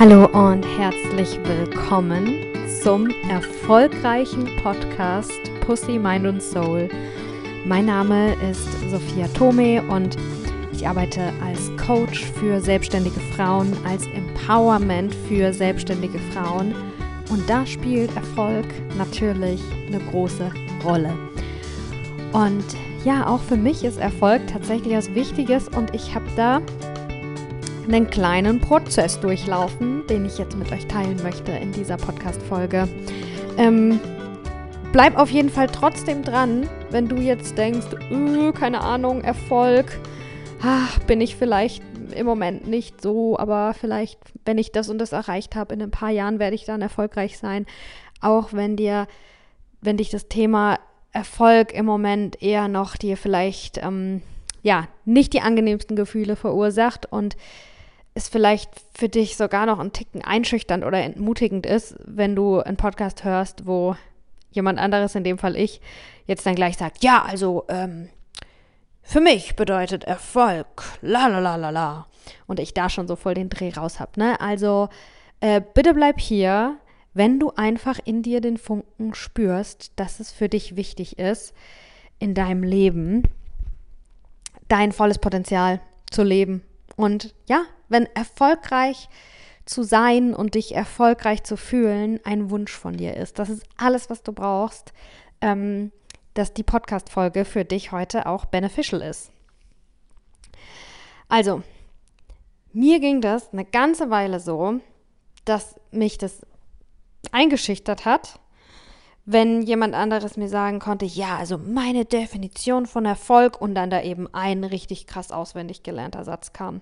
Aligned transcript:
Hallo 0.00 0.26
und 0.26 0.64
herzlich 0.78 1.40
willkommen 1.42 2.46
zum 2.84 3.08
erfolgreichen 3.28 4.48
Podcast 4.62 5.32
Pussy, 5.66 5.98
Mind 5.98 6.24
und 6.24 6.40
Soul. 6.40 6.88
Mein 7.64 7.86
Name 7.86 8.34
ist 8.48 8.68
Sophia 8.92 9.26
Tome 9.34 9.82
und 9.88 10.16
ich 10.72 10.86
arbeite 10.86 11.32
als 11.44 11.72
Coach 11.84 12.26
für 12.26 12.60
selbstständige 12.60 13.18
Frauen, 13.34 13.76
als 13.84 14.06
Empowerment 14.06 15.12
für 15.26 15.52
selbstständige 15.52 16.20
Frauen 16.32 16.76
und 17.30 17.50
da 17.50 17.66
spielt 17.66 18.14
Erfolg 18.14 18.66
natürlich 18.96 19.60
eine 19.88 19.98
große 19.98 20.52
Rolle. 20.84 21.12
Und 22.32 22.64
ja, 23.04 23.26
auch 23.26 23.40
für 23.40 23.56
mich 23.56 23.82
ist 23.82 23.98
Erfolg 23.98 24.46
tatsächlich 24.46 24.96
was 24.96 25.12
Wichtiges 25.16 25.66
und 25.66 25.92
ich 25.92 26.14
habe 26.14 26.26
da 26.36 26.60
einen 27.88 28.10
kleinen 28.10 28.60
Prozess 28.60 29.18
durchlaufen, 29.18 30.06
den 30.06 30.26
ich 30.26 30.38
jetzt 30.38 30.56
mit 30.56 30.70
euch 30.72 30.86
teilen 30.86 31.20
möchte 31.22 31.52
in 31.52 31.72
dieser 31.72 31.96
Podcast-Folge. 31.96 32.86
Ähm, 33.56 33.98
bleib 34.92 35.18
auf 35.18 35.30
jeden 35.30 35.48
Fall 35.48 35.68
trotzdem 35.68 36.22
dran, 36.22 36.68
wenn 36.90 37.08
du 37.08 37.16
jetzt 37.16 37.56
denkst, 37.56 37.86
öh, 38.10 38.52
keine 38.52 38.82
Ahnung, 38.82 39.22
Erfolg, 39.22 39.98
ach, 40.62 40.98
bin 41.00 41.20
ich 41.20 41.36
vielleicht 41.36 41.82
im 42.14 42.26
Moment 42.26 42.66
nicht 42.66 43.00
so, 43.00 43.38
aber 43.38 43.74
vielleicht, 43.74 44.18
wenn 44.44 44.58
ich 44.58 44.72
das 44.72 44.88
und 44.88 44.98
das 44.98 45.12
erreicht 45.12 45.56
habe, 45.56 45.74
in 45.74 45.82
ein 45.82 45.90
paar 45.90 46.10
Jahren 46.10 46.38
werde 46.38 46.54
ich 46.54 46.64
dann 46.64 46.82
erfolgreich 46.82 47.38
sein. 47.38 47.66
Auch 48.20 48.52
wenn 48.52 48.76
dir, 48.76 49.06
wenn 49.80 49.96
dich 49.96 50.10
das 50.10 50.28
Thema 50.28 50.78
Erfolg 51.12 51.72
im 51.72 51.86
Moment 51.86 52.42
eher 52.42 52.68
noch 52.68 52.96
dir 52.96 53.16
vielleicht 53.16 53.78
ähm, 53.78 54.22
ja 54.62 54.88
nicht 55.04 55.32
die 55.32 55.40
angenehmsten 55.40 55.96
Gefühle 55.96 56.36
verursacht 56.36 57.10
und 57.10 57.36
es 58.18 58.28
vielleicht 58.28 58.70
für 58.94 59.08
dich 59.08 59.36
sogar 59.36 59.64
noch 59.64 59.78
ein 59.78 59.92
Ticken 59.92 60.22
einschüchternd 60.22 60.84
oder 60.84 61.02
entmutigend 61.02 61.64
ist, 61.64 61.96
wenn 62.04 62.36
du 62.36 62.60
einen 62.60 62.76
Podcast 62.76 63.24
hörst, 63.24 63.66
wo 63.66 63.96
jemand 64.50 64.78
anderes, 64.78 65.14
in 65.14 65.24
dem 65.24 65.38
Fall 65.38 65.56
ich, 65.56 65.80
jetzt 66.26 66.44
dann 66.44 66.54
gleich 66.54 66.76
sagt, 66.76 67.02
ja, 67.02 67.22
also 67.22 67.64
ähm, 67.68 68.08
für 69.02 69.20
mich 69.20 69.56
bedeutet 69.56 70.04
Erfolg, 70.04 70.84
la 71.00 71.28
la 71.28 71.38
la 71.38 71.56
la 71.56 71.70
la. 71.70 72.06
Und 72.46 72.60
ich 72.60 72.74
da 72.74 72.90
schon 72.90 73.08
so 73.08 73.16
voll 73.16 73.34
den 73.34 73.48
Dreh 73.48 73.70
raus 73.70 74.00
habe. 74.00 74.12
Ne? 74.16 74.38
Also 74.40 74.90
äh, 75.40 75.62
bitte 75.72 75.94
bleib 75.94 76.20
hier, 76.20 76.76
wenn 77.14 77.40
du 77.40 77.52
einfach 77.56 77.98
in 78.04 78.22
dir 78.22 78.42
den 78.42 78.58
Funken 78.58 79.14
spürst, 79.14 79.92
dass 79.96 80.20
es 80.20 80.30
für 80.30 80.48
dich 80.48 80.76
wichtig 80.76 81.18
ist, 81.18 81.54
in 82.18 82.34
deinem 82.34 82.62
Leben 82.62 83.22
dein 84.68 84.92
volles 84.92 85.18
Potenzial 85.18 85.80
zu 86.10 86.22
leben. 86.22 86.62
Und 86.96 87.34
ja, 87.48 87.62
wenn 87.88 88.06
erfolgreich 88.14 89.08
zu 89.64 89.82
sein 89.82 90.34
und 90.34 90.54
dich 90.54 90.74
erfolgreich 90.74 91.44
zu 91.44 91.56
fühlen 91.56 92.20
ein 92.24 92.50
Wunsch 92.50 92.72
von 92.72 92.96
dir 92.96 93.16
ist. 93.16 93.38
Das 93.38 93.50
ist 93.50 93.64
alles, 93.76 94.08
was 94.08 94.22
du 94.22 94.32
brauchst, 94.32 94.92
ähm, 95.40 95.92
dass 96.34 96.54
die 96.54 96.62
Podcast-Folge 96.62 97.44
für 97.44 97.64
dich 97.64 97.92
heute 97.92 98.26
auch 98.26 98.46
beneficial 98.46 99.02
ist. 99.02 99.30
Also, 101.28 101.62
mir 102.72 103.00
ging 103.00 103.20
das 103.20 103.52
eine 103.52 103.64
ganze 103.64 104.08
Weile 104.10 104.40
so, 104.40 104.80
dass 105.44 105.78
mich 105.90 106.16
das 106.16 106.40
eingeschüchtert 107.32 108.04
hat, 108.04 108.38
wenn 109.24 109.60
jemand 109.60 109.94
anderes 109.94 110.36
mir 110.38 110.48
sagen 110.48 110.78
konnte, 110.78 111.04
ja, 111.04 111.36
also 111.36 111.58
meine 111.58 112.06
Definition 112.06 112.86
von 112.86 113.04
Erfolg 113.04 113.60
und 113.60 113.74
dann 113.74 113.90
da 113.90 114.02
eben 114.02 114.32
ein 114.32 114.64
richtig 114.64 115.06
krass 115.06 115.30
auswendig 115.30 115.82
gelernter 115.82 116.24
Satz 116.24 116.54
kam. 116.54 116.80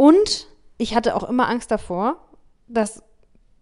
Und 0.00 0.46
ich 0.78 0.94
hatte 0.94 1.14
auch 1.14 1.28
immer 1.28 1.46
Angst 1.46 1.70
davor, 1.70 2.16
dass 2.68 3.02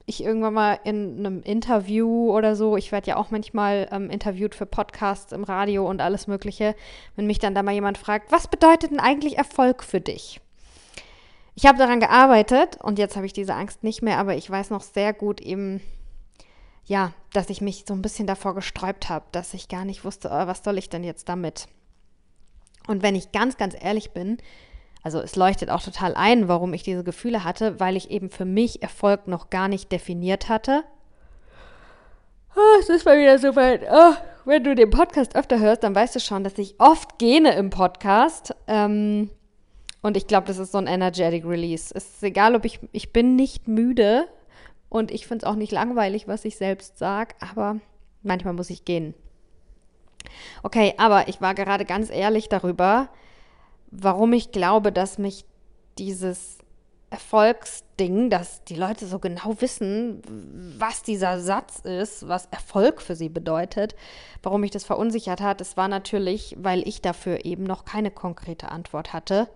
ich 0.07 0.23
irgendwann 0.23 0.55
mal 0.55 0.79
in 0.85 1.19
einem 1.19 1.43
Interview 1.43 2.31
oder 2.31 2.55
so, 2.55 2.77
ich 2.77 2.93
werde 2.93 3.09
ja 3.09 3.17
auch 3.17 3.33
manchmal 3.33 3.89
ähm, 3.91 4.09
interviewt 4.09 4.55
für 4.55 4.65
Podcasts 4.65 5.33
im 5.33 5.43
Radio 5.43 5.85
und 5.91 6.01
alles 6.01 6.29
Mögliche, 6.29 6.77
wenn 7.17 7.27
mich 7.27 7.41
dann 7.41 7.57
da 7.57 7.65
mal 7.65 7.75
jemand 7.75 7.99
fragt, 7.99 8.31
was 8.31 8.47
bedeutet 8.47 8.93
denn 8.93 9.01
eigentlich 9.01 9.37
Erfolg 9.37 9.83
für 9.83 10.01
dich? 10.01 10.41
Ich 11.57 11.67
habe 11.67 11.77
daran 11.77 11.99
gearbeitet 11.99 12.79
und 12.85 13.01
jetzt 13.01 13.17
habe 13.17 13.27
ich 13.27 13.33
diese 13.33 13.55
Angst 13.55 13.83
nicht 13.83 14.03
mehr, 14.03 14.19
aber 14.19 14.37
ich 14.37 14.49
weiß 14.49 14.71
noch 14.71 14.83
sehr 14.83 15.13
gut 15.13 15.41
eben, 15.41 15.81
ja, 16.85 17.15
dass 17.33 17.51
ich 17.51 17.61
mich 17.61 17.83
so 17.85 17.95
ein 17.95 18.03
bisschen 18.03 18.29
davor 18.29 18.55
gesträubt 18.55 19.09
habe, 19.09 19.25
dass 19.33 19.55
ich 19.55 19.67
gar 19.67 19.85
nicht 19.85 20.05
wusste, 20.05 20.29
oh, 20.29 20.47
was 20.47 20.63
soll 20.63 20.79
ich 20.79 20.89
denn 20.89 21.03
jetzt 21.03 21.29
damit? 21.29 21.67
Und 22.87 23.03
wenn 23.03 23.17
ich 23.17 23.33
ganz, 23.33 23.57
ganz 23.57 23.75
ehrlich 23.77 24.13
bin, 24.13 24.39
also 25.03 25.21
es 25.21 25.37
leuchtet 25.37 25.71
auch 25.71 25.83
total 25.83 26.15
ein, 26.15 26.49
warum 26.49 26.75
ich 26.75 26.83
diese 26.83 27.05
Gefühle 27.05 27.45
hatte, 27.45 27.79
weil 27.81 27.97
ich 27.97 28.11
eben 28.11 28.31
für 28.31 28.45
mich 28.45 28.83
Erfolg 28.83 29.29
noch 29.29 29.51
gar 29.51 29.69
nicht 29.69 29.93
definiert 29.93 30.49
hatte. 30.49 30.85
Oh, 32.57 32.81
es 32.81 32.89
ist 32.89 33.05
mal 33.05 33.19
wieder 33.19 33.39
so 33.39 33.55
weit. 33.55 33.83
Oh, 33.91 34.15
wenn 34.45 34.65
du 34.65 34.75
den 34.75 34.91
Podcast 34.91 35.37
öfter 35.37 35.61
hörst, 35.61 35.85
dann 35.85 35.95
weißt 35.95 36.17
du 36.17 36.21
schon, 36.21 36.43
dass 36.43 36.59
ich 36.59 36.75
oft 36.79 37.19
gähne 37.19 37.55
im 37.55 37.71
Podcast. 37.71 38.55
Ähm, 38.67 39.31
und 40.03 40.17
ich 40.17 40.27
glaube, 40.27 40.47
das 40.47 40.59
ist 40.59 40.73
so 40.73 40.79
ein 40.79 40.87
energetic 40.87 41.45
Release. 41.45 41.93
Es 41.95 42.07
ist 42.07 42.23
egal, 42.23 42.55
ob 42.55 42.65
ich, 42.65 42.81
ich 42.93 43.13
bin 43.13 43.37
nicht 43.37 43.69
müde 43.69 44.27
und 44.89 45.11
ich 45.11 45.27
finde 45.27 45.45
es 45.45 45.51
auch 45.51 45.57
nicht 45.57 45.73
langweilig, 45.73 46.29
was 46.29 46.45
ich 46.45 46.57
selbst 46.57 46.99
sage, 46.99 47.35
aber 47.41 47.79
manchmal 48.23 48.55
muss 48.55 48.71
ich 48.71 48.85
gehen. 48.85 49.15
Okay, 50.63 50.95
aber 50.99 51.29
ich 51.29 51.41
war 51.41 51.55
gerade 51.55 51.85
ganz 51.85 52.11
ehrlich 52.11 52.49
darüber, 52.49 53.09
warum 53.91 54.33
ich 54.33 54.53
glaube, 54.53 54.93
dass 54.93 55.19
mich 55.19 55.45
dieses 55.99 56.59
Erfolgsding, 57.11 58.29
dass 58.29 58.65
die 58.65 58.75
Leute 58.75 59.07
so 59.07 59.19
genau 59.19 59.61
wissen, 59.61 60.21
was 60.79 61.03
dieser 61.03 61.41
Satz 61.41 61.81
ist, 61.81 62.29
was 62.29 62.47
Erfolg 62.51 63.01
für 63.01 63.17
sie 63.17 63.31
bedeutet, 63.31 63.97
warum 64.43 64.61
mich 64.61 64.71
das 64.71 64.85
verunsichert 64.85 65.41
hat, 65.41 65.61
das 65.61 65.77
war 65.77 65.89
natürlich, 65.89 66.55
weil 66.59 66.87
ich 66.87 67.01
dafür 67.01 67.47
eben 67.47 67.65
noch 67.65 67.87
keine 67.87 68.11
konkrete 68.11 68.71
Antwort 68.71 69.13
hatte. 69.13 69.49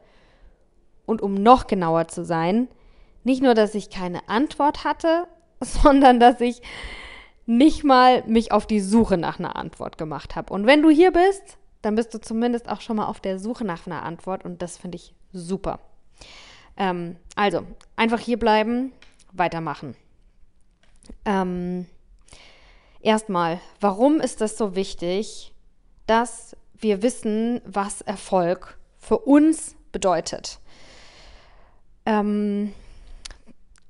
Und 1.05 1.21
um 1.21 1.35
noch 1.35 1.67
genauer 1.67 2.09
zu 2.09 2.25
sein, 2.25 2.69
nicht 3.23 3.43
nur, 3.43 3.55
dass 3.55 3.75
ich 3.75 3.91
keine 3.91 4.29
Antwort 4.29 4.85
hatte, 4.85 5.27
sondern 5.61 6.19
dass 6.21 6.41
ich 6.41 6.63
nicht 7.45 7.85
mal 7.85 8.23
mich 8.27 8.53
auf 8.53 8.67
die 8.67 8.81
Suche 8.81 9.19
nach 9.19 9.39
einer 9.39 9.57
Antwort 9.57 9.99
gemacht 9.99 10.37
habe. 10.37 10.55
Und 10.55 10.67
wenn 10.67 10.81
du 10.81 10.89
hier 10.89 11.13
bist, 11.13 11.59
dann 11.83 11.97
bist 11.97 12.15
du 12.15 12.21
zumindest 12.21 12.69
auch 12.69 12.81
schon 12.81 12.97
mal 12.97 13.07
auf 13.07 13.21
der 13.21 13.39
Suche 13.39 13.65
nach 13.65 13.87
einer 13.87 14.03
Antwort 14.03 14.45
und 14.45 14.63
das 14.63 14.79
finde 14.79 14.97
ich 14.97 15.15
super. 15.33 15.81
Ähm, 16.77 17.17
also, 17.35 17.67
einfach 17.97 18.21
hier 18.21 18.39
bleiben, 18.39 18.93
weitermachen. 19.33 19.97
Ähm, 21.25 21.87
erstmal, 23.01 23.61
warum 23.81 24.21
ist 24.21 24.41
es 24.41 24.57
so 24.57 24.75
wichtig, 24.75 25.53
dass 26.07 26.57
wir 26.79 27.03
wissen, 27.03 27.61
was 27.65 28.01
Erfolg 28.01 28.79
für 28.99 29.19
uns 29.19 29.77
bedeutet? 29.93 30.59
Ähm, 32.07 32.73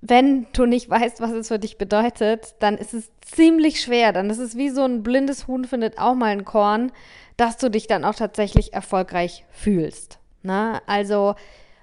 wenn 0.03 0.47
du 0.53 0.67
nicht 0.67 0.91
weißt, 0.91 1.21
was 1.21 1.31
es 1.31 1.49
für 1.49 1.59
dich 1.59 1.79
bedeutet, 1.79 2.57
dann 2.59 2.77
ist 2.77 2.93
es 2.93 3.11
ziemlich 3.21 3.81
schwer. 3.81 4.13
Dann 4.13 4.29
ist 4.31 4.39
es 4.39 4.57
wie 4.57 4.69
so 4.69 4.83
ein 4.83 5.03
blindes 5.03 5.47
Huhn 5.47 5.65
findet 5.65 5.99
auch 5.99 6.15
mal 6.15 6.31
ein 6.31 6.45
Korn 6.45 6.93
dass 7.37 7.57
du 7.57 7.71
dich 7.71 7.87
dann 7.87 8.05
auch 8.05 8.15
tatsächlich 8.15 8.73
erfolgreich 8.73 9.45
fühlst. 9.51 10.19
Ne? 10.43 10.81
Also, 10.87 11.35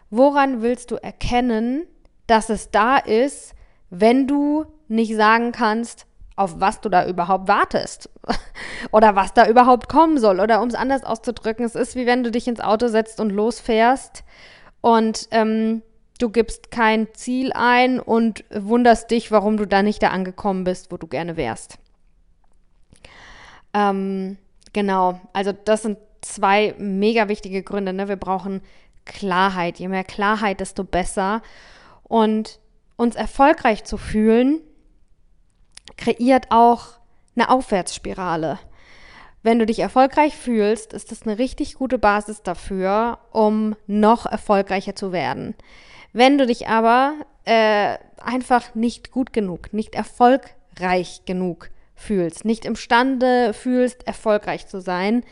woran 0.10 0.62
willst 0.62 0.92
du 0.92 0.96
erkennen, 0.96 1.86
dass 2.28 2.50
es 2.50 2.72
da 2.72 2.98
ist, 2.98 3.54
wenn 3.90 4.28
du 4.28 4.66
nicht 4.88 5.16
sagen 5.16 5.52
kannst, 5.52 6.06
auf 6.36 6.60
was 6.60 6.80
du 6.80 6.88
da 6.88 7.06
überhaupt 7.06 7.48
wartest 7.48 8.10
oder 8.92 9.16
was 9.16 9.34
da 9.34 9.48
überhaupt 9.48 9.90
kommen 9.90 10.18
soll. 10.18 10.40
Oder 10.40 10.62
um 10.62 10.70
es 10.70 10.76
anders 10.76 11.04
auszudrücken, 11.04 11.66
es 11.66 11.76
ist 11.76 11.96
wie 11.96 12.06
wenn 12.06 12.24
du 12.24 12.32
dich 12.32 12.48
ins 12.48 12.62
Auto 12.62 12.88
setzt 12.88 13.20
und 13.20 13.32
losfährst 13.32 14.24
und 14.80 15.28
ähm, 15.32 15.82
du 16.20 16.30
gibst 16.30 16.70
kein 16.70 17.08
Ziel 17.14 17.52
ein 17.54 18.00
und 18.00 18.46
wunderst 18.52 19.10
dich, 19.10 19.32
warum 19.32 19.58
du 19.58 19.66
da 19.66 19.82
nicht 19.82 20.04
da 20.04 20.10
angekommen 20.10 20.64
bist, 20.64 20.92
wo 20.92 20.98
du 20.98 21.08
gerne 21.08 21.36
wärst. 21.36 21.80
Ähm, 23.74 24.38
Genau, 24.74 25.20
also 25.34 25.52
das 25.52 25.84
sind 25.84 25.98
zwei 26.22 26.76
mega 26.78 27.28
wichtige 27.28 27.64
Gründe. 27.64 27.94
Ne? 27.94 28.08
Wir 28.08 28.18
brauchen 28.18 28.62
Klarheit. 29.06 29.80
Je 29.80 29.88
mehr 29.88 30.04
Klarheit, 30.04 30.60
desto 30.60 30.84
besser. 30.84 31.42
Und 32.04 32.60
uns 32.98 33.16
erfolgreich 33.16 33.84
zu 33.84 33.98
fühlen, 33.98 34.62
kreiert 35.98 36.48
auch 36.50 37.00
eine 37.36 37.50
Aufwärtsspirale. 37.50 38.60
Wenn 39.42 39.58
du 39.58 39.66
dich 39.66 39.80
erfolgreich 39.80 40.36
fühlst, 40.36 40.94
ist 40.94 41.12
das 41.12 41.24
eine 41.24 41.40
richtig 41.40 41.76
gute 41.76 41.98
Basis 41.98 42.44
dafür, 42.44 43.20
um 43.32 43.76
noch 43.88 44.26
erfolgreicher 44.26 44.96
zu 44.96 45.14
werden. 45.14 45.56
Wenn 46.14 46.38
du 46.38 46.46
dich 46.46 46.68
aber 46.68 47.14
äh, 47.46 47.98
einfach 48.22 48.76
nicht 48.76 49.12
gut 49.12 49.34
genug, 49.34 49.74
nicht 49.74 49.96
erfolgreich 49.96 51.22
genug 51.26 51.70
fühlst, 51.96 52.46
nicht 52.46 52.66
imstande 52.66 53.54
fühlst, 53.54 54.08
erfolgreich 54.08 54.68
zu 54.68 54.82
sein, 54.82 55.24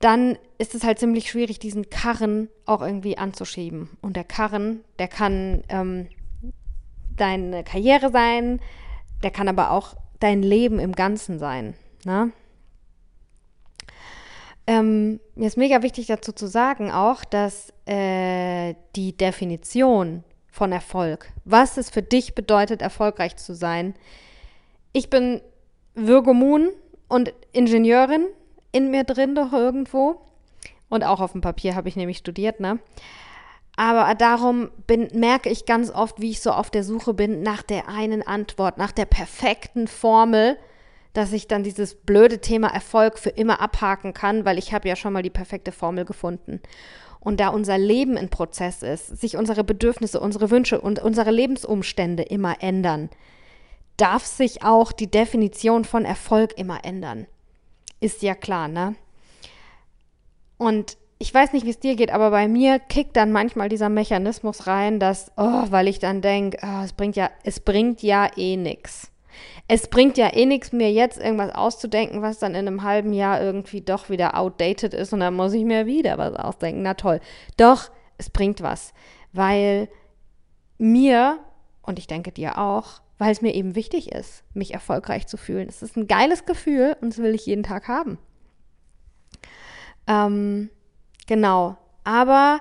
dann 0.00 0.38
ist 0.58 0.74
es 0.74 0.84
halt 0.84 0.98
ziemlich 0.98 1.30
schwierig, 1.30 1.58
diesen 1.58 1.88
Karren 1.88 2.48
auch 2.66 2.82
irgendwie 2.82 3.18
anzuschieben. 3.18 3.88
Und 4.02 4.16
der 4.16 4.24
Karren, 4.24 4.84
der 4.98 5.08
kann 5.08 5.62
ähm, 5.68 6.08
deine 7.16 7.64
Karriere 7.64 8.10
sein, 8.10 8.60
der 9.22 9.30
kann 9.30 9.48
aber 9.48 9.70
auch 9.70 9.96
dein 10.20 10.42
Leben 10.42 10.78
im 10.78 10.92
Ganzen 10.92 11.38
sein. 11.38 11.74
Ne? 12.04 12.32
Ähm, 14.66 15.20
mir 15.34 15.46
ist 15.46 15.56
mega 15.56 15.82
wichtig 15.82 16.06
dazu 16.06 16.32
zu 16.32 16.46
sagen 16.46 16.90
auch, 16.90 17.24
dass 17.24 17.72
äh, 17.86 18.74
die 18.96 19.16
Definition 19.16 20.24
von 20.50 20.72
Erfolg, 20.72 21.32
was 21.44 21.76
es 21.76 21.90
für 21.90 22.02
dich 22.02 22.34
bedeutet, 22.34 22.80
erfolgreich 22.80 23.36
zu 23.36 23.54
sein. 23.54 23.94
Ich 24.92 25.10
bin 25.10 25.42
Virgo 25.94 26.32
Moon 26.32 26.70
und 27.08 27.34
Ingenieurin 27.52 28.26
in 28.72 28.90
mir 28.90 29.04
drin 29.04 29.34
doch 29.34 29.52
irgendwo. 29.52 30.20
Und 30.88 31.04
auch 31.04 31.20
auf 31.20 31.32
dem 31.32 31.40
Papier 31.40 31.74
habe 31.74 31.88
ich 31.88 31.96
nämlich 31.96 32.18
studiert, 32.18 32.60
ne? 32.60 32.78
Aber 33.76 34.14
darum 34.14 34.70
bin, 34.86 35.08
merke 35.12 35.48
ich 35.48 35.66
ganz 35.66 35.90
oft, 35.90 36.20
wie 36.20 36.30
ich 36.30 36.40
so 36.40 36.52
auf 36.52 36.70
der 36.70 36.84
Suche 36.84 37.12
bin 37.12 37.42
nach 37.42 37.62
der 37.62 37.88
einen 37.88 38.24
Antwort, 38.24 38.78
nach 38.78 38.92
der 38.92 39.06
perfekten 39.06 39.88
Formel, 39.88 40.56
dass 41.14 41.32
ich 41.32 41.48
dann 41.48 41.62
dieses 41.62 41.94
blöde 41.94 42.40
Thema 42.40 42.68
Erfolg 42.68 43.18
für 43.18 43.30
immer 43.30 43.60
abhaken 43.60 44.12
kann, 44.12 44.44
weil 44.44 44.58
ich 44.58 44.74
habe 44.74 44.88
ja 44.88 44.96
schon 44.96 45.12
mal 45.12 45.22
die 45.22 45.30
perfekte 45.30 45.72
Formel 45.72 46.04
gefunden. 46.04 46.60
Und 47.20 47.40
da 47.40 47.48
unser 47.48 47.78
Leben 47.78 48.18
ein 48.18 48.28
Prozess 48.28 48.82
ist, 48.82 49.18
sich 49.18 49.36
unsere 49.38 49.64
Bedürfnisse, 49.64 50.20
unsere 50.20 50.50
Wünsche 50.50 50.80
und 50.80 50.98
unsere 50.98 51.30
Lebensumstände 51.30 52.24
immer 52.24 52.62
ändern, 52.62 53.08
darf 53.96 54.26
sich 54.26 54.62
auch 54.62 54.92
die 54.92 55.10
Definition 55.10 55.84
von 55.84 56.04
Erfolg 56.04 56.58
immer 56.58 56.84
ändern. 56.84 57.26
Ist 58.00 58.22
ja 58.22 58.34
klar, 58.34 58.68
ne? 58.68 58.96
Und 60.58 60.98
ich 61.18 61.32
weiß 61.32 61.52
nicht, 61.52 61.64
wie 61.64 61.70
es 61.70 61.78
dir 61.78 61.94
geht, 61.94 62.10
aber 62.10 62.30
bei 62.30 62.48
mir 62.48 62.78
kickt 62.78 63.16
dann 63.16 63.32
manchmal 63.32 63.68
dieser 63.68 63.88
Mechanismus 63.88 64.66
rein, 64.66 64.98
dass, 64.98 65.32
oh, 65.36 65.64
weil 65.70 65.88
ich 65.88 66.00
dann 66.00 66.20
denke, 66.20 66.58
oh, 66.62 66.82
es 66.84 66.92
bringt 66.92 67.16
ja, 67.16 67.30
es 67.44 67.60
bringt 67.60 68.02
ja 68.02 68.28
eh 68.36 68.56
nichts. 68.56 69.10
Es 69.68 69.88
bringt 69.88 70.18
ja 70.18 70.34
eh 70.34 70.46
nichts, 70.46 70.72
mir 70.72 70.92
jetzt 70.92 71.18
irgendwas 71.18 71.54
auszudenken, 71.54 72.22
was 72.22 72.38
dann 72.38 72.54
in 72.54 72.68
einem 72.68 72.82
halben 72.82 73.12
Jahr 73.12 73.40
irgendwie 73.40 73.80
doch 73.80 74.10
wieder 74.10 74.38
outdated 74.38 74.94
ist 74.94 75.12
und 75.12 75.20
dann 75.20 75.34
muss 75.34 75.52
ich 75.54 75.64
mir 75.64 75.86
wieder 75.86 76.18
was 76.18 76.34
ausdenken. 76.34 76.82
Na 76.82 76.94
toll. 76.94 77.20
Doch, 77.56 77.90
es 78.18 78.30
bringt 78.30 78.62
was, 78.62 78.92
weil 79.32 79.88
mir, 80.78 81.38
und 81.82 81.98
ich 81.98 82.06
denke 82.06 82.32
dir 82.32 82.58
auch, 82.58 83.00
weil 83.18 83.32
es 83.32 83.42
mir 83.42 83.54
eben 83.54 83.74
wichtig 83.74 84.12
ist, 84.12 84.44
mich 84.54 84.74
erfolgreich 84.74 85.26
zu 85.26 85.36
fühlen. 85.36 85.68
Es 85.68 85.82
ist 85.82 85.96
ein 85.96 86.08
geiles 86.08 86.44
Gefühl 86.44 86.96
und 87.00 87.10
das 87.10 87.18
will 87.18 87.34
ich 87.34 87.46
jeden 87.46 87.62
Tag 87.62 87.88
haben. 87.88 88.18
Ähm, 90.06 90.70
genau. 91.26 91.76
Aber 92.02 92.60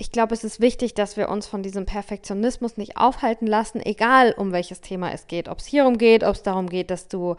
ich 0.00 0.12
glaube, 0.12 0.32
es 0.32 0.44
ist 0.44 0.60
wichtig, 0.60 0.94
dass 0.94 1.16
wir 1.16 1.28
uns 1.28 1.48
von 1.48 1.64
diesem 1.64 1.84
Perfektionismus 1.84 2.76
nicht 2.76 2.96
aufhalten 2.96 3.48
lassen, 3.48 3.80
egal 3.84 4.32
um 4.32 4.52
welches 4.52 4.80
Thema 4.80 5.12
es 5.12 5.26
geht. 5.26 5.48
Ob 5.48 5.58
es 5.58 5.66
hierum 5.66 5.98
geht, 5.98 6.22
ob 6.22 6.36
es 6.36 6.44
darum 6.44 6.68
geht, 6.68 6.92
dass 6.92 7.08
du 7.08 7.34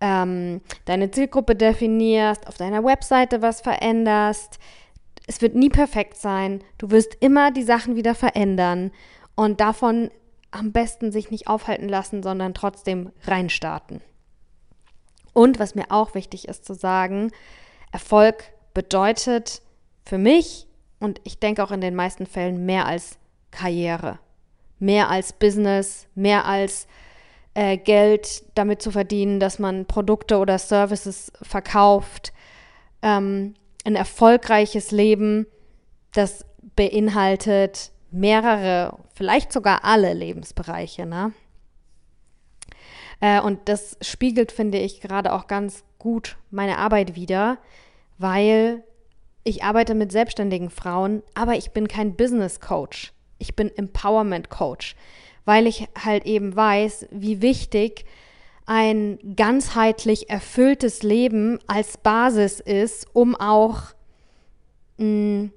ähm, 0.00 0.62
deine 0.86 1.10
Zielgruppe 1.10 1.54
definierst, 1.54 2.46
auf 2.46 2.56
deiner 2.56 2.82
Webseite 2.82 3.42
was 3.42 3.60
veränderst. 3.60 4.58
Es 5.26 5.42
wird 5.42 5.54
nie 5.54 5.68
perfekt 5.68 6.16
sein. 6.16 6.64
Du 6.78 6.90
wirst 6.90 7.14
immer 7.20 7.50
die 7.50 7.62
Sachen 7.62 7.94
wieder 7.94 8.14
verändern. 8.14 8.90
Und 9.34 9.60
davon 9.60 10.10
am 10.50 10.72
besten 10.72 11.12
sich 11.12 11.30
nicht 11.30 11.46
aufhalten 11.46 11.90
lassen, 11.90 12.22
sondern 12.22 12.54
trotzdem 12.54 13.12
reinstarten. 13.26 14.00
Und 15.34 15.58
was 15.58 15.74
mir 15.74 15.90
auch 15.90 16.14
wichtig 16.14 16.48
ist 16.48 16.64
zu 16.64 16.72
sagen, 16.72 17.32
Erfolg 17.92 18.44
bedeutet 18.72 19.60
für 20.06 20.16
mich 20.16 20.67
und 21.00 21.20
ich 21.24 21.38
denke 21.38 21.62
auch 21.62 21.70
in 21.70 21.80
den 21.80 21.94
meisten 21.94 22.26
Fällen 22.26 22.66
mehr 22.66 22.86
als 22.86 23.18
Karriere, 23.50 24.18
mehr 24.78 25.08
als 25.10 25.32
Business, 25.32 26.06
mehr 26.14 26.44
als 26.44 26.86
äh, 27.54 27.76
Geld 27.76 28.44
damit 28.54 28.82
zu 28.82 28.90
verdienen, 28.90 29.40
dass 29.40 29.58
man 29.58 29.86
Produkte 29.86 30.38
oder 30.38 30.58
Services 30.58 31.32
verkauft. 31.42 32.32
Ähm, 33.02 33.54
ein 33.84 33.94
erfolgreiches 33.94 34.90
Leben, 34.90 35.46
das 36.12 36.44
beinhaltet 36.76 37.92
mehrere, 38.10 38.98
vielleicht 39.14 39.52
sogar 39.52 39.84
alle 39.84 40.14
Lebensbereiche. 40.14 41.06
Ne? 41.06 41.32
Äh, 43.20 43.40
und 43.40 43.68
das 43.68 43.96
spiegelt, 44.00 44.52
finde 44.52 44.78
ich, 44.78 45.00
gerade 45.00 45.32
auch 45.32 45.46
ganz 45.46 45.84
gut 45.98 46.36
meine 46.50 46.78
Arbeit 46.78 47.14
wieder, 47.16 47.58
weil 48.18 48.84
ich 49.48 49.64
arbeite 49.64 49.94
mit 49.94 50.12
selbstständigen 50.12 50.70
Frauen, 50.70 51.22
aber 51.34 51.56
ich 51.56 51.70
bin 51.70 51.88
kein 51.88 52.16
Business 52.16 52.60
Coach. 52.60 53.12
Ich 53.38 53.56
bin 53.56 53.70
Empowerment 53.76 54.50
Coach, 54.50 54.94
weil 55.44 55.66
ich 55.66 55.88
halt 56.04 56.26
eben 56.26 56.54
weiß, 56.54 57.08
wie 57.10 57.40
wichtig 57.40 58.04
ein 58.66 59.18
ganzheitlich 59.36 60.28
erfülltes 60.28 61.02
Leben 61.02 61.58
als 61.66 61.96
Basis 61.96 62.60
ist, 62.60 63.06
um 63.14 63.34
auch 63.34 63.80
mh, 64.98 65.06
mm, 65.06 65.52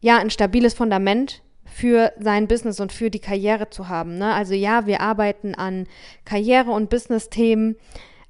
ja 0.00 0.18
ein 0.18 0.30
stabiles 0.30 0.74
Fundament 0.74 1.42
für 1.66 2.12
sein 2.18 2.48
Business 2.48 2.80
und 2.80 2.92
für 2.92 3.10
die 3.10 3.18
Karriere 3.18 3.68
zu 3.68 3.88
haben. 3.88 4.16
Ne? 4.16 4.32
Also 4.32 4.54
ja, 4.54 4.86
wir 4.86 5.00
arbeiten 5.00 5.54
an 5.54 5.86
Karriere- 6.24 6.70
und 6.70 6.88
Business-Themen, 6.88 7.76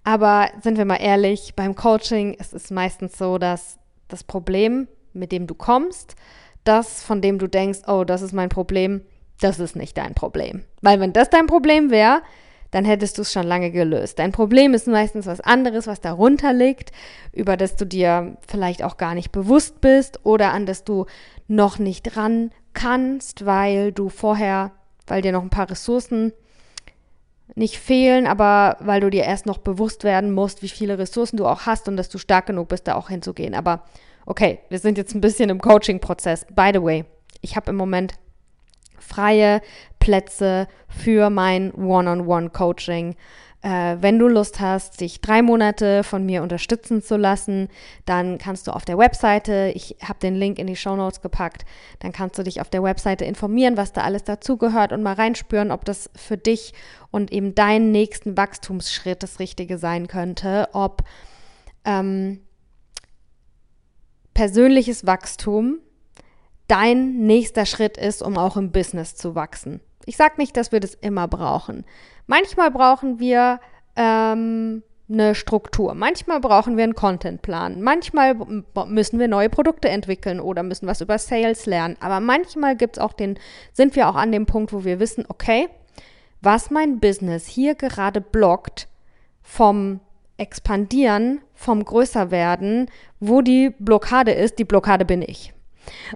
aber 0.03 0.51
sind 0.63 0.79
wir 0.79 0.85
mal 0.85 0.97
ehrlich, 0.97 1.55
beim 1.55 1.77
Coaching 1.77 2.35
ist 2.35 2.55
es 2.55 2.71
meistens 2.71 3.17
so, 3.19 3.39
dass 3.39 3.79
das 4.09 4.25
Problem, 4.25 4.89
mit 5.15 5.33
dem 5.33 5.47
du 5.47 5.55
kommst, 5.55 6.17
das, 6.65 7.03
von 7.03 7.21
dem 7.21 7.39
du 7.39 7.47
denkst, 7.47 7.81
oh, 7.87 8.05
das 8.05 8.23
ist 8.23 8.33
mein 8.33 8.49
Problem, 8.49 9.03
das 9.41 9.59
ist 9.59 9.77
nicht 9.77 9.97
dein 9.97 10.15
Problem. 10.15 10.65
Weil 10.81 11.01
wenn 11.01 11.13
das 11.13 11.31
dein 11.31 11.47
Problem 11.47 11.91
wäre, 11.91 12.23
dann 12.71 12.85
hättest 12.85 13.19
du 13.19 13.23
es 13.23 13.33
schon 13.33 13.47
lange 13.47 13.71
gelöst. 13.71 14.19
Dein 14.19 14.33
Problem 14.33 14.75
ist 14.75 14.89
meistens 14.89 15.27
was 15.27 15.41
anderes, 15.41 15.87
was 15.87 16.01
darunter 16.01 16.53
liegt, 16.53 16.91
über 17.33 17.57
das 17.57 17.77
du 17.77 17.85
dir 17.85 18.37
vielleicht 18.49 18.83
auch 18.83 18.97
gar 18.97 19.15
nicht 19.15 19.31
bewusst 19.31 19.81
bist 19.81 20.19
oder 20.25 20.53
an 20.53 20.67
das 20.67 20.83
du 20.83 21.07
noch 21.47 21.79
nicht 21.79 22.17
ran 22.17 22.51
kannst, 22.73 23.47
weil 23.47 23.93
du 23.93 24.09
vorher, 24.09 24.73
weil 25.07 25.23
dir 25.23 25.31
noch 25.31 25.43
ein 25.43 25.51
paar 25.51 25.71
Ressourcen 25.71 26.33
nicht 27.55 27.79
fehlen, 27.79 28.27
aber 28.27 28.77
weil 28.81 29.01
du 29.01 29.11
dir 29.11 29.23
erst 29.23 29.47
noch 29.47 29.59
bewusst 29.59 30.03
werden 30.03 30.33
musst, 30.33 30.63
wie 30.63 30.69
viele 30.69 30.99
Ressourcen 30.99 31.37
du 31.37 31.47
auch 31.47 31.67
hast 31.67 31.87
und 31.87 31.97
dass 31.97 32.09
du 32.09 32.19
stark 32.19 32.47
genug 32.47 32.69
bist, 32.69 32.89
da 32.89 32.97
auch 32.97 33.09
hinzugehen. 33.09 33.55
Aber 33.55 33.85
okay, 34.27 34.61
wir 34.69 34.79
sind 34.79 34.99
jetzt 34.99 35.15
ein 35.15 35.21
bisschen 35.21 35.51
im 35.51 35.61
Coaching-Prozess. 35.61 36.47
By 36.55 36.71
the 36.73 36.83
way, 36.83 37.05
ich 37.41 37.57
habe 37.57 37.71
im 37.71 37.77
Moment 37.77 38.15
freie 38.99 39.61
Plätze 39.99 40.67
für 40.89 41.31
mein 41.31 41.73
One-on-One-Coaching. 41.73 43.17
Äh, 43.63 43.97
wenn 44.01 44.19
du 44.19 44.29
Lust 44.29 44.61
hast, 44.61 45.01
dich 45.01 45.23
drei 45.23 45.41
Monate 45.41 46.05
von 46.05 46.27
mir 46.27 46.43
unterstützen 46.43 47.01
zu 47.01 47.17
lassen, 47.17 47.69
dann 48.05 48.37
kannst 48.37 48.67
du 48.67 48.73
auf 48.73 48.85
der 48.85 48.99
Webseite, 48.99 49.73
ich 49.75 49.97
habe 50.03 50.19
den 50.19 50.35
Link 50.35 50.59
in 50.59 50.67
die 50.67 50.77
Show 50.77 50.97
Notes 50.97 51.23
gepackt, 51.23 51.65
dann 52.01 52.13
kannst 52.13 52.39
du 52.39 52.43
dich 52.43 52.61
auf 52.61 52.69
der 52.69 52.83
Webseite 52.83 53.25
informieren, 53.25 53.79
was 53.79 53.93
da 53.93 54.03
alles 54.03 54.25
dazugehört 54.25 54.93
und 54.93 55.03
mal 55.03 55.15
reinspüren, 55.15 55.71
ob 55.71 55.87
das 55.87 56.11
für 56.15 56.37
dich 56.37 56.75
und 57.11 57.33
eben 57.33 57.55
deinen 57.55 57.91
nächsten 57.91 58.37
Wachstumsschritt 58.37 59.23
das 59.23 59.39
Richtige 59.39 59.79
sein 59.79 60.09
könnte, 60.09 60.69
ob 60.75 61.03
ähm, 61.87 62.41
persönliches 64.35 65.07
Wachstum 65.07 65.79
dein 66.69 67.19
nächster 67.27 67.67
Schritt 67.67 67.97
ist, 67.97 68.23
um 68.23 68.37
auch 68.37 68.57
im 68.57 68.73
Business 68.73 69.17
zu 69.17 69.35
wachsen. 69.35 69.81
Ich 70.07 70.17
sage 70.17 70.35
nicht, 70.39 70.57
dass 70.57 70.73
wir 70.73 70.81
das 70.81 70.95
immer 70.95 71.29
brauchen. 71.29 71.85
Manchmal 72.27 72.71
brauchen 72.71 73.19
wir 73.21 73.61
ähm, 73.97 74.83
eine 75.09 75.35
Struktur. 75.35 75.95
Manchmal 75.95 76.41
brauchen 76.41 76.77
wir 76.77 76.85
einen 76.85 76.95
Contentplan. 76.95 77.83
Manchmal 77.83 78.35
müssen 78.87 79.19
wir 79.19 79.29
neue 79.29 79.51
Produkte 79.51 79.89
entwickeln 79.89 80.41
oder 80.41 80.63
müssen 80.63 80.87
was 80.87 81.01
über 81.01 81.19
Sales 81.19 81.67
lernen. 81.67 81.97
Aber 82.01 82.21
manchmal 82.21 82.77
gibt's 82.77 82.99
auch 82.99 83.13
den, 83.13 83.39
sind 83.73 83.97
wir 83.97 84.09
auch 84.09 84.15
an 84.15 84.33
dem 84.33 84.47
Punkt, 84.47 84.73
wo 84.73 84.85
wir 84.85 85.01
wissen, 85.01 85.25
okay, 85.29 85.69
was 86.41 86.71
mein 86.71 87.01
Business 87.01 87.47
hier 87.47 87.75
gerade 87.75 88.21
blockt 88.21 88.89
vom 89.43 90.01
Expandieren, 90.37 91.41
vom 91.55 91.85
Größerwerden, 91.85 92.91
wo 93.21 93.41
die 93.41 93.71
Blockade 93.79 94.33
ist, 94.33 94.59
die 94.59 94.65
Blockade 94.65 95.05
bin 95.05 95.23
ich. 95.23 95.53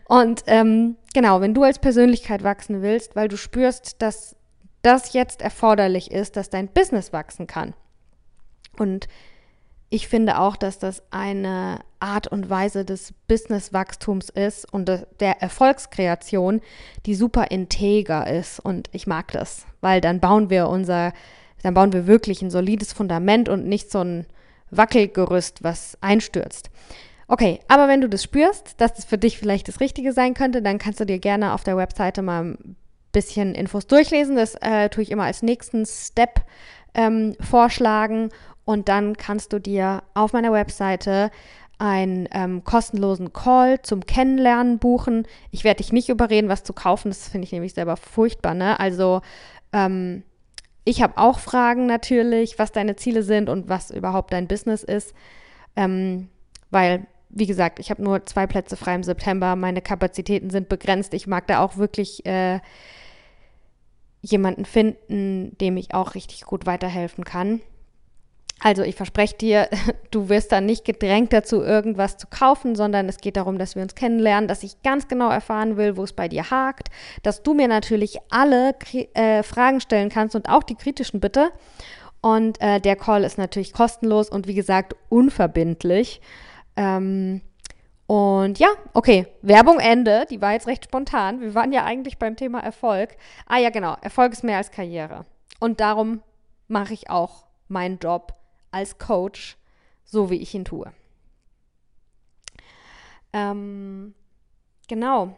Und 0.06 0.42
ähm, 0.46 0.96
genau, 1.14 1.40
wenn 1.40 1.54
du 1.54 1.62
als 1.62 1.78
Persönlichkeit 1.78 2.42
wachsen 2.42 2.82
willst, 2.82 3.16
weil 3.16 3.28
du 3.28 3.36
spürst, 3.36 4.00
dass 4.02 4.34
das 4.82 5.12
jetzt 5.12 5.42
erforderlich 5.42 6.10
ist, 6.10 6.36
dass 6.36 6.50
dein 6.50 6.68
Business 6.68 7.12
wachsen 7.12 7.46
kann. 7.46 7.74
Und 8.78 9.08
ich 9.90 10.08
finde 10.08 10.38
auch, 10.38 10.56
dass 10.56 10.78
das 10.78 11.02
eine 11.10 11.80
Art 11.98 12.28
und 12.28 12.50
Weise 12.50 12.84
des 12.84 13.14
Businesswachstums 13.26 14.28
ist 14.28 14.70
und 14.70 14.88
der 15.20 15.42
Erfolgskreation, 15.42 16.60
die 17.06 17.14
super 17.14 17.50
integer 17.50 18.30
ist. 18.30 18.60
Und 18.60 18.88
ich 18.92 19.06
mag 19.06 19.32
das, 19.32 19.66
weil 19.80 20.00
dann 20.00 20.20
bauen 20.20 20.50
wir 20.50 20.68
unser, 20.68 21.12
dann 21.62 21.74
bauen 21.74 21.92
wir 21.92 22.06
wirklich 22.06 22.42
ein 22.42 22.50
solides 22.50 22.92
Fundament 22.92 23.48
und 23.48 23.66
nicht 23.66 23.90
so 23.90 24.00
ein 24.00 24.26
Wackelgerüst, 24.70 25.62
was 25.62 25.98
einstürzt. 26.00 26.70
Okay, 27.26 27.60
aber 27.68 27.88
wenn 27.88 28.00
du 28.00 28.08
das 28.08 28.22
spürst, 28.22 28.80
dass 28.80 28.94
das 28.94 29.04
für 29.04 29.18
dich 29.18 29.38
vielleicht 29.38 29.68
das 29.68 29.80
Richtige 29.80 30.12
sein 30.12 30.34
könnte, 30.34 30.62
dann 30.62 30.78
kannst 30.78 31.00
du 31.00 31.04
dir 31.04 31.18
gerne 31.18 31.52
auf 31.52 31.62
der 31.62 31.76
Webseite 31.76 32.22
mal 32.22 32.56
bisschen 33.12 33.54
Infos 33.54 33.86
durchlesen. 33.86 34.36
Das 34.36 34.54
äh, 34.56 34.88
tue 34.88 35.02
ich 35.02 35.10
immer 35.10 35.24
als 35.24 35.42
nächsten 35.42 35.86
Step 35.86 36.42
ähm, 36.94 37.34
vorschlagen. 37.40 38.30
Und 38.64 38.88
dann 38.88 39.16
kannst 39.16 39.52
du 39.52 39.58
dir 39.58 40.02
auf 40.14 40.32
meiner 40.32 40.52
Webseite 40.52 41.30
einen 41.78 42.28
ähm, 42.32 42.64
kostenlosen 42.64 43.32
Call 43.32 43.80
zum 43.82 44.04
Kennenlernen 44.04 44.78
buchen. 44.78 45.26
Ich 45.50 45.64
werde 45.64 45.78
dich 45.78 45.92
nicht 45.92 46.08
überreden, 46.08 46.48
was 46.48 46.64
zu 46.64 46.72
kaufen. 46.72 47.08
Das 47.08 47.28
finde 47.28 47.46
ich 47.46 47.52
nämlich 47.52 47.74
selber 47.74 47.96
furchtbar. 47.96 48.54
Ne? 48.54 48.78
Also 48.78 49.22
ähm, 49.72 50.22
ich 50.88 51.02
habe 51.02 51.18
auch 51.18 51.38
Fragen 51.38 51.84
natürlich, 51.84 52.58
was 52.58 52.72
deine 52.72 52.96
Ziele 52.96 53.22
sind 53.22 53.50
und 53.50 53.68
was 53.68 53.90
überhaupt 53.90 54.32
dein 54.32 54.48
Business 54.48 54.82
ist. 54.82 55.12
Ähm, 55.76 56.30
weil, 56.70 57.06
wie 57.28 57.44
gesagt, 57.44 57.78
ich 57.78 57.90
habe 57.90 58.02
nur 58.02 58.24
zwei 58.24 58.46
Plätze 58.46 58.74
frei 58.74 58.94
im 58.94 59.02
September. 59.02 59.54
Meine 59.54 59.82
Kapazitäten 59.82 60.48
sind 60.48 60.70
begrenzt. 60.70 61.12
Ich 61.12 61.26
mag 61.26 61.46
da 61.46 61.62
auch 61.62 61.76
wirklich 61.76 62.24
äh, 62.24 62.60
jemanden 64.22 64.64
finden, 64.64 65.58
dem 65.58 65.76
ich 65.76 65.92
auch 65.92 66.14
richtig 66.14 66.46
gut 66.46 66.64
weiterhelfen 66.64 67.24
kann. 67.24 67.60
Also 68.60 68.82
ich 68.82 68.96
verspreche 68.96 69.36
dir, 69.36 69.68
du 70.10 70.28
wirst 70.28 70.52
dann 70.52 70.66
nicht 70.66 70.84
gedrängt 70.84 71.32
dazu, 71.32 71.62
irgendwas 71.62 72.16
zu 72.16 72.26
kaufen, 72.26 72.74
sondern 72.74 73.08
es 73.08 73.18
geht 73.18 73.36
darum, 73.36 73.58
dass 73.58 73.76
wir 73.76 73.82
uns 73.82 73.94
kennenlernen, 73.94 74.48
dass 74.48 74.62
ich 74.62 74.82
ganz 74.82 75.08
genau 75.08 75.30
erfahren 75.30 75.76
will, 75.76 75.96
wo 75.96 76.04
es 76.04 76.12
bei 76.12 76.28
dir 76.28 76.50
hakt, 76.50 76.88
dass 77.22 77.42
du 77.42 77.54
mir 77.54 77.68
natürlich 77.68 78.18
alle 78.30 78.74
äh, 79.14 79.42
Fragen 79.42 79.80
stellen 79.80 80.08
kannst 80.08 80.34
und 80.34 80.48
auch 80.48 80.62
die 80.62 80.74
kritischen 80.74 81.20
bitte. 81.20 81.50
Und 82.20 82.60
äh, 82.60 82.80
der 82.80 82.96
Call 82.96 83.22
ist 83.22 83.38
natürlich 83.38 83.72
kostenlos 83.72 84.28
und 84.28 84.48
wie 84.48 84.54
gesagt 84.54 84.96
unverbindlich. 85.08 86.20
Ähm, 86.76 87.42
und 88.08 88.58
ja, 88.58 88.68
okay, 88.94 89.26
Werbung 89.42 89.78
Ende. 89.78 90.24
Die 90.30 90.40
war 90.40 90.52
jetzt 90.52 90.66
recht 90.66 90.84
spontan. 90.86 91.40
Wir 91.40 91.54
waren 91.54 91.72
ja 91.72 91.84
eigentlich 91.84 92.18
beim 92.18 92.36
Thema 92.36 92.58
Erfolg. 92.60 93.10
Ah 93.46 93.58
ja, 93.58 93.70
genau, 93.70 93.96
Erfolg 94.00 94.32
ist 94.32 94.42
mehr 94.42 94.56
als 94.56 94.70
Karriere. 94.70 95.26
Und 95.60 95.80
darum 95.80 96.22
mache 96.66 96.94
ich 96.94 97.10
auch 97.10 97.44
meinen 97.68 97.98
Job 97.98 98.37
als 98.70 98.98
Coach, 98.98 99.56
so 100.04 100.30
wie 100.30 100.40
ich 100.40 100.54
ihn 100.54 100.64
tue. 100.64 100.92
Ähm, 103.32 104.14
genau. 104.88 105.36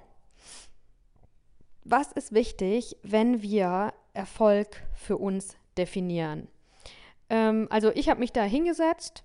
Was 1.85 2.13
ist 2.13 2.33
wichtig, 2.33 2.97
wenn 3.03 3.43
wir 3.43 3.93
Erfolg 4.13 4.83
für 4.95 5.17
uns 5.17 5.57
definieren? 5.77 6.49
Ähm, 7.29 7.67
also 7.71 7.91
ich 7.95 8.09
habe 8.09 8.21
mich 8.21 8.33
da 8.33 8.43
hingesetzt 8.43 9.25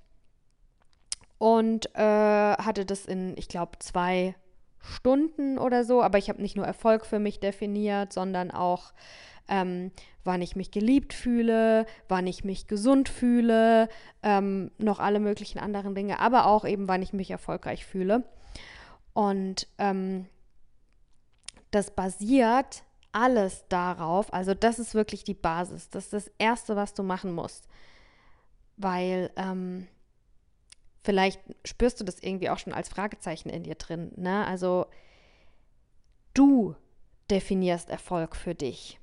und 1.37 1.93
äh, 1.95 1.99
hatte 1.99 2.85
das 2.85 3.05
in, 3.05 3.37
ich 3.37 3.47
glaube, 3.47 3.79
zwei 3.79 4.35
Stunden 4.79 5.57
oder 5.57 5.83
so, 5.83 6.01
aber 6.01 6.17
ich 6.17 6.29
habe 6.29 6.41
nicht 6.41 6.55
nur 6.55 6.65
Erfolg 6.65 7.05
für 7.05 7.19
mich 7.19 7.39
definiert, 7.39 8.13
sondern 8.13 8.51
auch 8.51 8.93
ähm, 9.47 9.91
wann 10.23 10.41
ich 10.41 10.55
mich 10.55 10.71
geliebt 10.71 11.13
fühle, 11.13 11.85
wann 12.07 12.27
ich 12.27 12.43
mich 12.43 12.67
gesund 12.67 13.09
fühle, 13.09 13.89
ähm, 14.23 14.71
noch 14.77 14.99
alle 14.99 15.19
möglichen 15.19 15.59
anderen 15.59 15.95
Dinge, 15.95 16.19
aber 16.19 16.47
auch 16.47 16.65
eben, 16.65 16.87
wann 16.87 17.01
ich 17.01 17.13
mich 17.13 17.31
erfolgreich 17.31 17.85
fühle. 17.85 18.23
Und 19.13 19.67
ähm, 19.77 20.27
das 21.71 21.91
basiert 21.91 22.83
alles 23.11 23.65
darauf, 23.69 24.33
also 24.33 24.53
das 24.53 24.77
ist 24.77 24.93
wirklich 24.93 25.23
die 25.23 25.33
Basis, 25.33 25.89
das 25.89 26.05
ist 26.05 26.13
das 26.13 26.31
Erste, 26.37 26.75
was 26.75 26.93
du 26.93 27.01
machen 27.01 27.33
musst. 27.33 27.69
Weil 28.75 29.31
ähm, 29.37 29.87
vielleicht 31.01 31.39
spürst 31.63 32.01
du 32.01 32.03
das 32.03 32.19
irgendwie 32.19 32.49
auch 32.49 32.57
schon 32.57 32.73
als 32.73 32.89
Fragezeichen 32.89 33.49
in 33.49 33.63
dir 33.63 33.75
drin. 33.75 34.11
Ne? 34.17 34.45
Also 34.45 34.87
du 36.33 36.75
definierst 37.29 37.89
Erfolg 37.89 38.35
für 38.35 38.53
dich. 38.53 38.99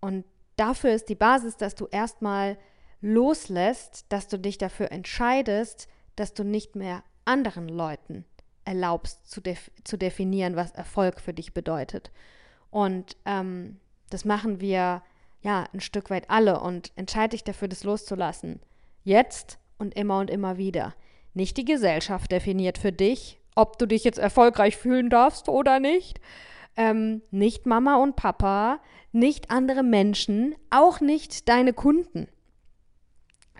Und 0.00 0.24
dafür 0.56 0.92
ist 0.92 1.08
die 1.08 1.14
Basis, 1.14 1.56
dass 1.56 1.74
du 1.74 1.86
erstmal 1.86 2.58
loslässt, 3.00 4.06
dass 4.08 4.28
du 4.28 4.38
dich 4.38 4.58
dafür 4.58 4.92
entscheidest, 4.92 5.88
dass 6.16 6.34
du 6.34 6.44
nicht 6.44 6.76
mehr 6.76 7.02
anderen 7.24 7.68
Leuten 7.68 8.24
erlaubst 8.64 9.30
zu, 9.30 9.40
def 9.40 9.70
zu 9.84 9.96
definieren, 9.96 10.56
was 10.56 10.72
Erfolg 10.72 11.20
für 11.20 11.32
dich 11.32 11.54
bedeutet. 11.54 12.10
Und 12.70 13.16
ähm, 13.24 13.78
das 14.10 14.24
machen 14.24 14.60
wir 14.60 15.02
ja 15.40 15.64
ein 15.72 15.80
Stück 15.80 16.10
weit 16.10 16.28
alle 16.28 16.60
und 16.60 16.92
entscheide 16.96 17.30
dich 17.30 17.44
dafür, 17.44 17.68
das 17.68 17.84
loszulassen. 17.84 18.60
Jetzt 19.04 19.58
und 19.78 19.94
immer 19.94 20.18
und 20.18 20.30
immer 20.30 20.58
wieder. 20.58 20.94
Nicht 21.34 21.56
die 21.56 21.64
Gesellschaft 21.64 22.32
definiert 22.32 22.78
für 22.78 22.92
dich, 22.92 23.38
ob 23.54 23.78
du 23.78 23.86
dich 23.86 24.04
jetzt 24.04 24.18
erfolgreich 24.18 24.76
fühlen 24.76 25.08
darfst 25.08 25.48
oder 25.48 25.80
nicht, 25.80 26.20
ähm, 26.78 27.22
nicht 27.30 27.66
Mama 27.66 27.96
und 27.96 28.16
Papa, 28.16 28.80
nicht 29.12 29.50
andere 29.50 29.82
Menschen, 29.82 30.54
auch 30.70 31.00
nicht 31.00 31.48
deine 31.48 31.72
Kunden, 31.74 32.28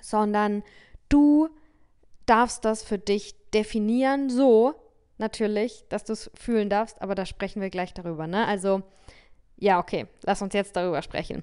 sondern 0.00 0.62
du 1.08 1.48
darfst 2.26 2.64
das 2.64 2.84
für 2.84 2.98
dich 2.98 3.34
definieren, 3.52 4.30
so 4.30 4.74
natürlich, 5.18 5.84
dass 5.88 6.04
du 6.04 6.12
es 6.12 6.30
fühlen 6.34 6.70
darfst, 6.70 7.02
aber 7.02 7.16
da 7.16 7.26
sprechen 7.26 7.60
wir 7.60 7.70
gleich 7.70 7.92
darüber. 7.92 8.28
Ne? 8.28 8.46
Also, 8.46 8.82
ja, 9.56 9.80
okay, 9.80 10.06
lass 10.22 10.40
uns 10.40 10.54
jetzt 10.54 10.76
darüber 10.76 11.02
sprechen. 11.02 11.42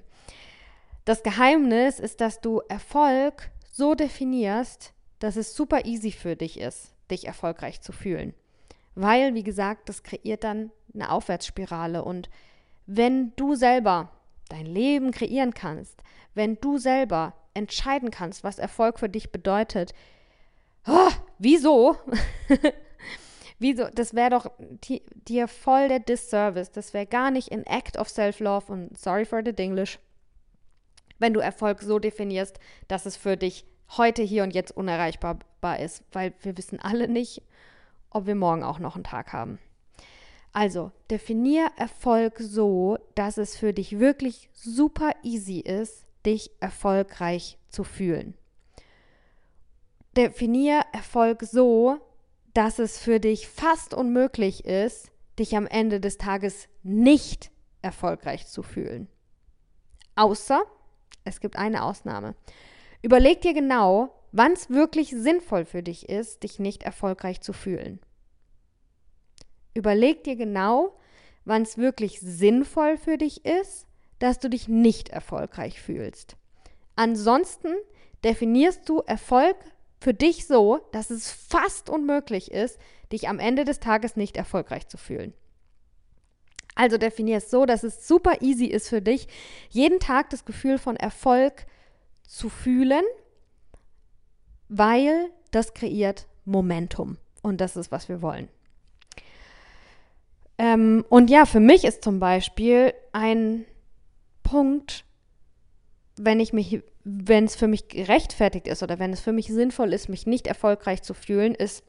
Das 1.04 1.22
Geheimnis 1.22 2.00
ist, 2.00 2.22
dass 2.22 2.40
du 2.40 2.62
Erfolg 2.68 3.50
so 3.70 3.94
definierst, 3.94 4.94
dass 5.18 5.36
es 5.36 5.54
super 5.54 5.84
easy 5.84 6.10
für 6.10 6.36
dich 6.36 6.58
ist, 6.58 6.94
dich 7.10 7.26
erfolgreich 7.26 7.82
zu 7.82 7.92
fühlen. 7.92 8.32
Weil, 8.94 9.34
wie 9.34 9.44
gesagt, 9.44 9.90
das 9.90 10.02
kreiert 10.02 10.42
dann 10.42 10.70
eine 10.96 11.10
Aufwärtsspirale. 11.10 12.04
Und 12.04 12.28
wenn 12.86 13.32
du 13.36 13.54
selber 13.54 14.10
dein 14.48 14.66
Leben 14.66 15.10
kreieren 15.10 15.54
kannst, 15.54 16.02
wenn 16.34 16.60
du 16.60 16.78
selber 16.78 17.34
entscheiden 17.54 18.10
kannst, 18.10 18.44
was 18.44 18.58
Erfolg 18.58 18.98
für 18.98 19.08
dich 19.08 19.32
bedeutet, 19.32 19.94
oh, 20.86 21.10
wieso? 21.38 21.96
wieso? 23.58 23.88
Das 23.94 24.14
wäre 24.14 24.30
doch 24.30 24.50
dir 25.28 25.48
voll 25.48 25.88
der 25.88 26.00
Disservice. 26.00 26.70
Das 26.70 26.92
wäre 26.94 27.06
gar 27.06 27.30
nicht 27.30 27.52
ein 27.52 27.64
Act 27.64 27.98
of 27.98 28.08
Self-Love 28.08 28.72
und 28.72 28.98
sorry 28.98 29.24
for 29.24 29.42
the 29.44 29.54
English, 29.56 29.98
wenn 31.18 31.32
du 31.32 31.40
Erfolg 31.40 31.82
so 31.82 31.98
definierst, 31.98 32.58
dass 32.88 33.06
es 33.06 33.16
für 33.16 33.36
dich 33.36 33.64
heute, 33.96 34.22
hier 34.22 34.42
und 34.42 34.54
jetzt 34.54 34.76
unerreichbar 34.76 35.38
ist, 35.78 36.02
weil 36.12 36.34
wir 36.42 36.56
wissen 36.56 36.80
alle 36.80 37.08
nicht, 37.08 37.42
ob 38.10 38.26
wir 38.26 38.34
morgen 38.34 38.62
auch 38.62 38.78
noch 38.78 38.94
einen 38.94 39.04
Tag 39.04 39.32
haben. 39.32 39.58
Also, 40.56 40.90
definier 41.10 41.70
Erfolg 41.76 42.38
so, 42.38 42.96
dass 43.14 43.36
es 43.36 43.58
für 43.58 43.74
dich 43.74 43.98
wirklich 43.98 44.48
super 44.54 45.10
easy 45.22 45.58
ist, 45.58 46.06
dich 46.24 46.50
erfolgreich 46.60 47.58
zu 47.68 47.84
fühlen. 47.84 48.32
Definier 50.16 50.80
Erfolg 50.94 51.42
so, 51.42 51.98
dass 52.54 52.78
es 52.78 52.98
für 52.98 53.20
dich 53.20 53.48
fast 53.48 53.92
unmöglich 53.92 54.64
ist, 54.64 55.10
dich 55.38 55.58
am 55.58 55.66
Ende 55.66 56.00
des 56.00 56.16
Tages 56.16 56.68
nicht 56.82 57.50
erfolgreich 57.82 58.46
zu 58.46 58.62
fühlen. 58.62 59.08
Außer, 60.14 60.62
es 61.24 61.40
gibt 61.40 61.56
eine 61.56 61.84
Ausnahme. 61.84 62.34
Überleg 63.02 63.42
dir 63.42 63.52
genau, 63.52 64.08
wann 64.32 64.52
es 64.52 64.70
wirklich 64.70 65.10
sinnvoll 65.10 65.66
für 65.66 65.82
dich 65.82 66.08
ist, 66.08 66.44
dich 66.44 66.58
nicht 66.58 66.82
erfolgreich 66.82 67.42
zu 67.42 67.52
fühlen. 67.52 68.00
Überleg 69.76 70.24
dir 70.24 70.36
genau, 70.36 70.96
wann 71.44 71.60
es 71.60 71.76
wirklich 71.76 72.18
sinnvoll 72.20 72.96
für 72.96 73.18
dich 73.18 73.44
ist, 73.44 73.86
dass 74.18 74.38
du 74.38 74.48
dich 74.48 74.68
nicht 74.68 75.10
erfolgreich 75.10 75.82
fühlst. 75.82 76.36
Ansonsten 76.94 77.74
definierst 78.24 78.88
du 78.88 79.00
Erfolg 79.00 79.56
für 80.00 80.14
dich 80.14 80.46
so, 80.46 80.80
dass 80.92 81.10
es 81.10 81.30
fast 81.30 81.90
unmöglich 81.90 82.50
ist, 82.50 82.78
dich 83.12 83.28
am 83.28 83.38
Ende 83.38 83.66
des 83.66 83.78
Tages 83.78 84.16
nicht 84.16 84.38
erfolgreich 84.38 84.88
zu 84.88 84.96
fühlen. 84.96 85.34
Also 86.74 86.96
definier 86.96 87.36
es 87.36 87.50
so, 87.50 87.66
dass 87.66 87.82
es 87.82 88.08
super 88.08 88.40
easy 88.40 88.64
ist 88.64 88.88
für 88.88 89.02
dich, 89.02 89.28
jeden 89.68 90.00
Tag 90.00 90.30
das 90.30 90.46
Gefühl 90.46 90.78
von 90.78 90.96
Erfolg 90.96 91.66
zu 92.26 92.48
fühlen, 92.48 93.04
weil 94.70 95.30
das 95.50 95.74
kreiert 95.74 96.26
Momentum. 96.46 97.18
Und 97.42 97.60
das 97.60 97.76
ist, 97.76 97.92
was 97.92 98.08
wir 98.08 98.22
wollen. 98.22 98.48
Ähm, 100.58 101.04
und 101.08 101.30
ja, 101.30 101.44
für 101.44 101.60
mich 101.60 101.84
ist 101.84 102.02
zum 102.02 102.18
Beispiel 102.18 102.94
ein 103.12 103.64
Punkt, 104.42 105.04
wenn 106.16 106.40
ich 106.40 106.52
mich, 106.52 106.82
wenn 107.04 107.44
es 107.44 107.56
für 107.56 107.66
mich 107.66 107.88
gerechtfertigt 107.88 108.66
ist 108.66 108.82
oder 108.82 108.98
wenn 108.98 109.12
es 109.12 109.20
für 109.20 109.32
mich 109.32 109.48
sinnvoll 109.48 109.92
ist, 109.92 110.08
mich 110.08 110.26
nicht 110.26 110.46
erfolgreich 110.46 111.02
zu 111.02 111.14
fühlen, 111.14 111.54
ist, 111.54 111.84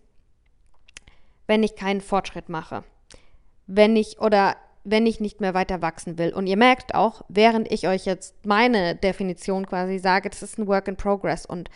wenn 1.47 1.63
ich 1.63 1.75
keinen 1.75 2.01
Fortschritt 2.01 2.49
mache. 2.49 2.83
Wenn 3.67 3.95
ich 3.95 4.19
oder 4.19 4.57
wenn 4.89 5.05
ich 5.05 5.19
nicht 5.19 5.41
mehr 5.41 5.53
weiter 5.53 5.81
wachsen 5.81 6.17
will. 6.17 6.33
Und 6.33 6.47
ihr 6.47 6.55
merkt 6.55 6.95
auch, 6.95 7.23
während 7.27 7.69
ich 7.71 7.89
euch 7.89 8.05
jetzt 8.05 8.45
meine 8.45 8.95
Definition 8.95 9.65
quasi 9.65 9.99
sage, 9.99 10.29
das 10.29 10.41
ist 10.41 10.57
ein 10.57 10.67
Work 10.67 10.87
in 10.87 10.95
Progress 10.95 11.45
und 11.45 11.69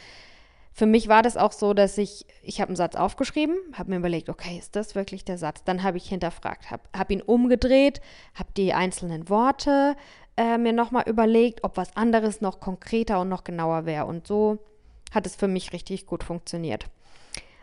für 0.74 0.86
mich 0.86 1.08
war 1.08 1.22
das 1.22 1.38
auch 1.38 1.52
so, 1.52 1.74
dass 1.74 1.98
ich, 1.98 2.26
ich 2.44 2.62
habe 2.62 2.70
einen 2.70 2.76
Satz 2.76 2.96
aufgeschrieben, 2.96 3.56
habe 3.74 3.92
mir 3.92 3.98
überlegt, 3.98 4.30
okay, 4.30 4.58
ist 4.58 4.76
das 4.76 4.96
wirklich 4.96 5.26
der 5.26 5.38
Satz? 5.38 5.64
Dann 5.64 5.84
habe 5.84 5.98
ich 5.98 6.08
hinterfragt, 6.08 6.72
habe 6.72 6.84
hab 6.96 7.12
ihn 7.12 7.22
umgedreht, 7.22 8.02
habe 8.36 8.50
die 8.56 8.74
einzelnen 8.74 9.30
Worte 9.30 9.96
äh, 10.38 10.58
mir 10.58 10.74
nochmal 10.74 11.04
überlegt, 11.08 11.64
ob 11.64 11.78
was 11.78 11.96
anderes 11.98 12.42
noch 12.42 12.60
konkreter 12.60 13.20
und 13.20 13.30
noch 13.30 13.44
genauer 13.44 13.86
wäre. 13.86 14.06
Und 14.06 14.26
so 14.26 14.60
hat 15.14 15.26
es 15.26 15.36
für 15.36 15.48
mich 15.48 15.74
richtig 15.74 16.06
gut 16.06 16.24
funktioniert. 16.24 16.86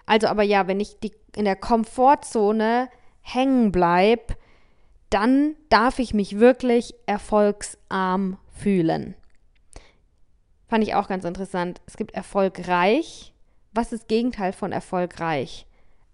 Also 0.04 0.26
aber 0.28 0.42
ja, 0.42 0.66
wenn 0.66 0.80
ich 0.80 1.00
die, 1.00 1.12
in 1.34 1.44
der 1.44 1.56
Komfortzone 1.56 2.88
hängen 3.22 3.72
bleibe, 3.72 4.36
dann 5.10 5.54
darf 5.70 5.98
ich 5.98 6.12
mich 6.12 6.38
wirklich 6.38 6.94
erfolgsarm 7.06 8.36
fühlen. 8.54 9.14
Fand 10.68 10.84
ich 10.84 10.94
auch 10.94 11.08
ganz 11.08 11.24
interessant. 11.24 11.80
Es 11.86 11.96
gibt 11.96 12.12
erfolgreich. 12.12 13.32
Was 13.72 13.92
ist 13.92 14.08
Gegenteil 14.08 14.52
von 14.52 14.70
erfolgreich? 14.70 15.66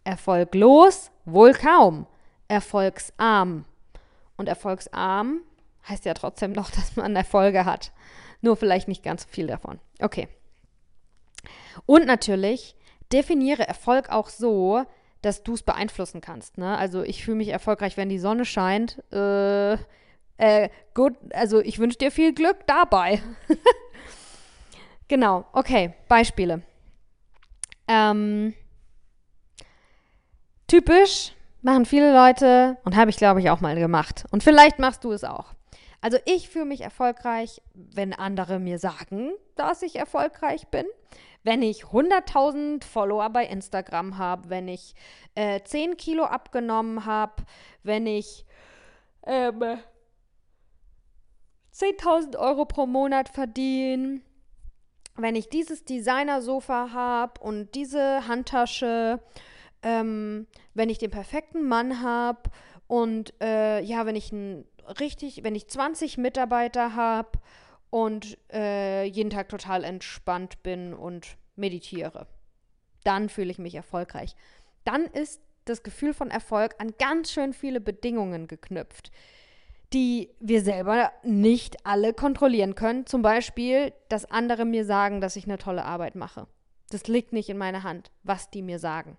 Erfolglos? 0.04 1.10
Wohl 1.24 1.52
kaum. 1.52 2.06
Erfolgsarm. 2.48 3.64
Und 4.36 4.48
erfolgsarm 4.48 5.40
heißt 5.88 6.04
ja 6.04 6.14
trotzdem 6.14 6.52
noch, 6.52 6.70
dass 6.72 6.96
man 6.96 7.16
Erfolge 7.16 7.64
hat. 7.64 7.92
Nur 8.40 8.56
vielleicht 8.56 8.88
nicht 8.88 9.02
ganz 9.02 9.22
so 9.24 9.28
viel 9.28 9.48
davon. 9.48 9.80
Okay. 10.00 10.28
Und 11.86 12.06
natürlich 12.06 12.76
definiere 13.12 13.66
Erfolg 13.66 14.10
auch 14.10 14.28
so, 14.28 14.84
dass 15.22 15.42
du 15.42 15.54
es 15.54 15.62
beeinflussen 15.62 16.20
kannst. 16.20 16.58
Ne? 16.58 16.76
Also 16.76 17.02
ich 17.02 17.24
fühle 17.24 17.38
mich 17.38 17.48
erfolgreich, 17.48 17.96
wenn 17.96 18.08
die 18.08 18.18
Sonne 18.18 18.44
scheint. 18.44 19.02
Äh, 19.12 19.74
äh, 20.36 20.68
gut, 20.94 21.14
also 21.32 21.60
ich 21.60 21.78
wünsche 21.78 21.98
dir 21.98 22.10
viel 22.10 22.34
Glück 22.34 22.66
dabei. 22.66 23.22
Genau, 25.08 25.44
okay, 25.52 25.94
Beispiele. 26.08 26.62
Ähm, 27.86 28.54
typisch 30.66 31.32
machen 31.62 31.84
viele 31.84 32.12
Leute 32.12 32.78
und 32.84 32.96
habe 32.96 33.10
ich, 33.10 33.16
glaube 33.16 33.40
ich, 33.40 33.50
auch 33.50 33.60
mal 33.60 33.74
gemacht. 33.74 34.24
Und 34.30 34.42
vielleicht 34.42 34.78
machst 34.78 35.04
du 35.04 35.12
es 35.12 35.24
auch. 35.24 35.54
Also 36.00 36.18
ich 36.26 36.50
fühle 36.50 36.66
mich 36.66 36.82
erfolgreich, 36.82 37.62
wenn 37.72 38.12
andere 38.12 38.58
mir 38.58 38.78
sagen, 38.78 39.32
dass 39.56 39.80
ich 39.80 39.96
erfolgreich 39.96 40.68
bin. 40.68 40.84
Wenn 41.42 41.62
ich 41.62 41.84
100.000 41.84 42.84
Follower 42.84 43.30
bei 43.30 43.46
Instagram 43.46 44.18
habe, 44.18 44.50
wenn 44.50 44.68
ich 44.68 44.94
äh, 45.34 45.60
10 45.62 45.96
Kilo 45.96 46.24
abgenommen 46.24 47.06
habe, 47.06 47.44
wenn 47.82 48.06
ich 48.06 48.44
ähm, 49.26 49.78
10.000 51.74 52.36
Euro 52.38 52.66
pro 52.66 52.86
Monat 52.86 53.30
verdiene, 53.30 54.20
wenn 55.16 55.36
ich 55.36 55.48
dieses 55.48 55.84
Designer-Sofa 55.84 56.90
habe 56.92 57.40
und 57.40 57.74
diese 57.74 58.26
Handtasche, 58.26 59.20
ähm, 59.82 60.46
wenn 60.74 60.88
ich 60.88 60.98
den 60.98 61.10
perfekten 61.10 61.68
Mann 61.68 62.02
habe 62.02 62.50
und 62.86 63.32
äh, 63.40 63.80
ja, 63.80 64.06
wenn 64.06 64.16
ich 64.16 64.32
ein 64.32 64.64
richtig, 65.00 65.44
wenn 65.44 65.54
ich 65.54 65.68
20 65.68 66.18
Mitarbeiter 66.18 66.94
habe 66.96 67.38
und 67.90 68.38
äh, 68.52 69.04
jeden 69.04 69.30
Tag 69.30 69.48
total 69.48 69.84
entspannt 69.84 70.62
bin 70.62 70.94
und 70.94 71.36
meditiere, 71.56 72.26
dann 73.04 73.28
fühle 73.28 73.50
ich 73.50 73.58
mich 73.58 73.74
erfolgreich. 73.74 74.34
Dann 74.84 75.04
ist 75.04 75.40
das 75.64 75.82
Gefühl 75.82 76.12
von 76.12 76.30
Erfolg 76.30 76.74
an 76.78 76.94
ganz 76.98 77.30
schön 77.30 77.52
viele 77.52 77.80
Bedingungen 77.80 78.48
geknüpft 78.48 79.10
die 79.94 80.30
wir 80.40 80.60
selber 80.62 81.12
nicht 81.22 81.86
alle 81.86 82.12
kontrollieren 82.12 82.74
können. 82.74 83.06
Zum 83.06 83.22
Beispiel, 83.22 83.92
dass 84.08 84.28
andere 84.28 84.64
mir 84.64 84.84
sagen, 84.84 85.20
dass 85.20 85.36
ich 85.36 85.44
eine 85.44 85.56
tolle 85.56 85.84
Arbeit 85.84 86.16
mache. 86.16 86.48
Das 86.90 87.06
liegt 87.06 87.32
nicht 87.32 87.48
in 87.48 87.56
meiner 87.56 87.84
Hand, 87.84 88.10
was 88.24 88.50
die 88.50 88.62
mir 88.62 88.80
sagen. 88.80 89.16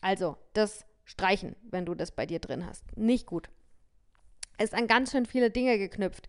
Also, 0.00 0.36
das 0.52 0.84
streichen, 1.04 1.54
wenn 1.70 1.86
du 1.86 1.94
das 1.94 2.10
bei 2.10 2.26
dir 2.26 2.40
drin 2.40 2.66
hast. 2.66 2.84
Nicht 2.96 3.26
gut. 3.26 3.48
Ist 4.58 4.74
an 4.74 4.88
ganz 4.88 5.12
schön 5.12 5.26
viele 5.26 5.50
Dinge 5.50 5.78
geknüpft, 5.78 6.28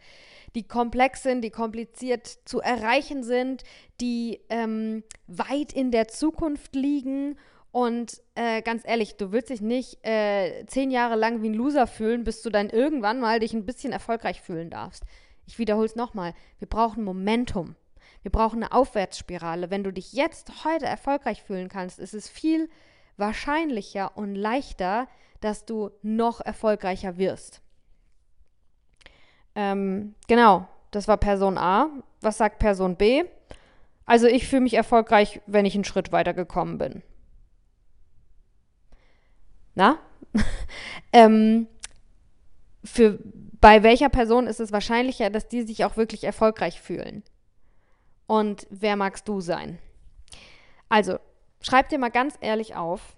die 0.53 0.67
komplex 0.67 1.23
sind, 1.23 1.41
die 1.41 1.49
kompliziert 1.49 2.27
zu 2.45 2.59
erreichen 2.59 3.23
sind, 3.23 3.63
die 3.99 4.41
ähm, 4.49 5.03
weit 5.27 5.73
in 5.73 5.91
der 5.91 6.07
Zukunft 6.07 6.75
liegen 6.75 7.37
und 7.77 8.23
äh, 8.33 8.63
ganz 8.63 8.81
ehrlich, 8.87 9.17
du 9.17 9.31
willst 9.31 9.51
dich 9.51 9.61
nicht 9.61 10.03
äh, 10.03 10.65
zehn 10.65 10.89
Jahre 10.89 11.15
lang 11.15 11.43
wie 11.43 11.49
ein 11.49 11.53
Loser 11.53 11.85
fühlen, 11.85 12.23
bis 12.23 12.41
du 12.41 12.49
dann 12.49 12.71
irgendwann 12.71 13.19
mal 13.19 13.39
dich 13.39 13.53
ein 13.53 13.67
bisschen 13.67 13.93
erfolgreich 13.93 14.41
fühlen 14.41 14.71
darfst. 14.71 15.03
Ich 15.45 15.59
wiederhole 15.59 15.85
es 15.85 15.95
nochmal. 15.95 16.33
Wir 16.57 16.67
brauchen 16.67 17.03
Momentum. 17.03 17.75
Wir 18.23 18.31
brauchen 18.31 18.63
eine 18.63 18.71
Aufwärtsspirale. 18.71 19.69
Wenn 19.69 19.83
du 19.83 19.93
dich 19.93 20.13
jetzt 20.13 20.65
heute 20.65 20.87
erfolgreich 20.87 21.43
fühlen 21.43 21.69
kannst, 21.69 21.99
ist 21.99 22.15
es 22.15 22.27
viel 22.27 22.67
wahrscheinlicher 23.15 24.17
und 24.17 24.33
leichter, 24.33 25.07
dass 25.39 25.65
du 25.65 25.91
noch 26.01 26.41
erfolgreicher 26.41 27.19
wirst. 27.19 27.61
Ähm, 29.53 30.15
genau, 30.27 30.67
das 30.89 31.07
war 31.07 31.17
Person 31.17 31.59
A. 31.59 31.91
Was 32.21 32.39
sagt 32.39 32.57
Person 32.57 32.95
B? 32.95 33.23
Also 34.07 34.25
ich 34.25 34.47
fühle 34.47 34.63
mich 34.63 34.73
erfolgreich, 34.73 35.41
wenn 35.45 35.67
ich 35.67 35.75
einen 35.75 35.83
Schritt 35.83 36.11
weiter 36.11 36.33
gekommen 36.33 36.79
bin. 36.79 37.03
Na? 39.77 39.99
ähm, 41.13 41.67
für 42.83 43.19
bei 43.61 43.83
welcher 43.83 44.09
Person 44.09 44.47
ist 44.47 44.59
es 44.59 44.71
wahrscheinlicher, 44.71 45.29
dass 45.29 45.47
die 45.47 45.61
sich 45.61 45.85
auch 45.85 45.97
wirklich 45.97 46.23
erfolgreich 46.23 46.81
fühlen? 46.81 47.21
Und 48.25 48.65
wer 48.71 48.95
magst 48.95 49.27
du 49.27 49.39
sein? 49.39 49.77
Also, 50.89 51.19
schreib 51.61 51.89
dir 51.89 51.99
mal 51.99 52.09
ganz 52.09 52.39
ehrlich 52.41 52.75
auf, 52.75 53.15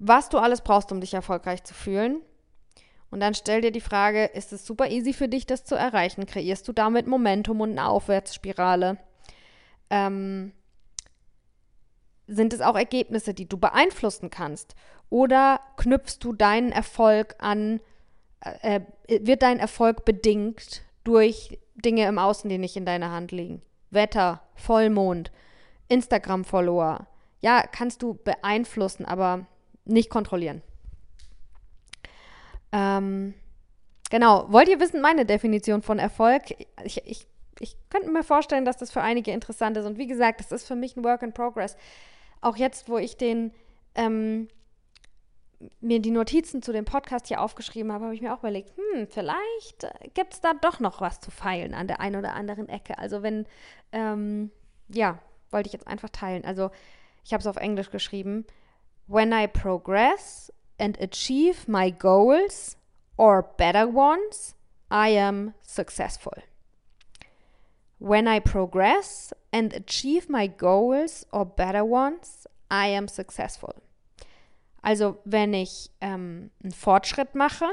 was 0.00 0.30
du 0.30 0.38
alles 0.38 0.62
brauchst, 0.62 0.90
um 0.90 1.00
dich 1.00 1.14
erfolgreich 1.14 1.62
zu 1.62 1.72
fühlen. 1.72 2.20
Und 3.12 3.20
dann 3.20 3.34
stell 3.34 3.60
dir 3.60 3.70
die 3.70 3.80
Frage, 3.80 4.24
ist 4.24 4.52
es 4.52 4.66
super 4.66 4.90
easy 4.90 5.12
für 5.12 5.28
dich, 5.28 5.46
das 5.46 5.64
zu 5.64 5.76
erreichen? 5.76 6.26
Kreierst 6.26 6.66
du 6.66 6.72
damit 6.72 7.06
Momentum 7.06 7.60
und 7.60 7.70
eine 7.70 7.86
Aufwärtsspirale? 7.86 8.98
Ähm, 9.90 10.52
sind 12.30 12.52
es 12.52 12.60
auch 12.60 12.76
Ergebnisse, 12.76 13.34
die 13.34 13.48
du 13.48 13.58
beeinflussen 13.58 14.30
kannst? 14.30 14.74
Oder 15.10 15.60
knüpfst 15.76 16.18
du 16.20 16.32
deinen 16.32 16.72
Erfolg 16.72 17.34
an, 17.38 17.80
äh, 18.40 18.80
äh, 19.08 19.26
wird 19.26 19.42
dein 19.42 19.58
Erfolg 19.58 20.04
bedingt 20.04 20.82
durch 21.04 21.58
Dinge 21.74 22.06
im 22.06 22.18
Außen, 22.18 22.48
die 22.48 22.58
nicht 22.58 22.76
in 22.76 22.86
deiner 22.86 23.10
Hand 23.10 23.32
liegen? 23.32 23.62
Wetter, 23.90 24.42
Vollmond, 24.54 25.32
Instagram-Follower. 25.88 27.06
Ja, 27.40 27.64
kannst 27.66 28.02
du 28.02 28.14
beeinflussen, 28.14 29.04
aber 29.04 29.46
nicht 29.84 30.10
kontrollieren. 30.10 30.62
Ähm, 32.70 33.34
genau. 34.10 34.46
Wollt 34.52 34.68
ihr 34.68 34.78
wissen, 34.78 35.00
meine 35.00 35.26
Definition 35.26 35.82
von 35.82 35.98
Erfolg? 35.98 36.42
Ich, 36.84 37.04
ich, 37.04 37.26
ich 37.58 37.76
könnte 37.88 38.10
mir 38.10 38.22
vorstellen, 38.22 38.64
dass 38.64 38.76
das 38.76 38.92
für 38.92 39.00
einige 39.00 39.32
interessant 39.32 39.76
ist. 39.76 39.86
Und 39.86 39.98
wie 39.98 40.06
gesagt, 40.06 40.38
das 40.38 40.52
ist 40.52 40.68
für 40.68 40.76
mich 40.76 40.96
ein 40.96 41.02
Work 41.02 41.22
in 41.22 41.32
Progress 41.32 41.76
auch 42.40 42.56
jetzt, 42.56 42.88
wo 42.88 42.98
ich 42.98 43.16
den 43.16 43.52
ähm, 43.94 44.48
mir 45.80 46.00
die 46.00 46.10
Notizen 46.10 46.62
zu 46.62 46.72
dem 46.72 46.84
Podcast 46.84 47.28
hier 47.28 47.40
aufgeschrieben 47.40 47.92
habe, 47.92 48.04
habe 48.04 48.14
ich 48.14 48.22
mir 48.22 48.32
auch 48.34 48.38
überlegt, 48.38 48.72
hm, 48.76 49.06
vielleicht 49.08 49.84
äh, 49.84 50.08
gibt 50.14 50.34
es 50.34 50.40
da 50.40 50.52
doch 50.54 50.80
noch 50.80 51.00
was 51.00 51.20
zu 51.20 51.30
feilen 51.30 51.74
an 51.74 51.86
der 51.86 52.00
einen 52.00 52.16
oder 52.16 52.34
anderen 52.34 52.68
Ecke. 52.68 52.98
Also 52.98 53.22
wenn, 53.22 53.46
ähm, 53.92 54.50
ja, 54.88 55.18
wollte 55.50 55.66
ich 55.66 55.72
jetzt 55.72 55.86
einfach 55.86 56.08
teilen. 56.10 56.44
Also 56.44 56.70
ich 57.24 57.32
habe 57.32 57.40
es 57.40 57.46
auf 57.46 57.56
Englisch 57.56 57.90
geschrieben. 57.90 58.46
When 59.06 59.32
I 59.32 59.46
progress 59.46 60.52
and 60.78 60.98
achieve 61.00 61.70
my 61.70 61.90
goals 61.90 62.78
or 63.16 63.42
better 63.42 63.92
ones, 63.92 64.56
I 64.90 65.18
am 65.18 65.54
successful. 65.62 66.42
When 67.98 68.26
I 68.26 68.40
progress 68.40 69.34
and 69.52 69.74
achieve 69.74 70.28
my 70.28 70.48
goals 70.48 71.26
or 71.32 71.44
better 71.44 71.84
ones, 71.84 72.46
I 72.70 72.96
am 72.96 73.08
successful. 73.08 73.74
Also 74.82 75.18
wenn 75.24 75.52
ich 75.54 75.90
ähm, 76.00 76.50
einen 76.62 76.72
Fortschritt 76.72 77.34
mache 77.34 77.66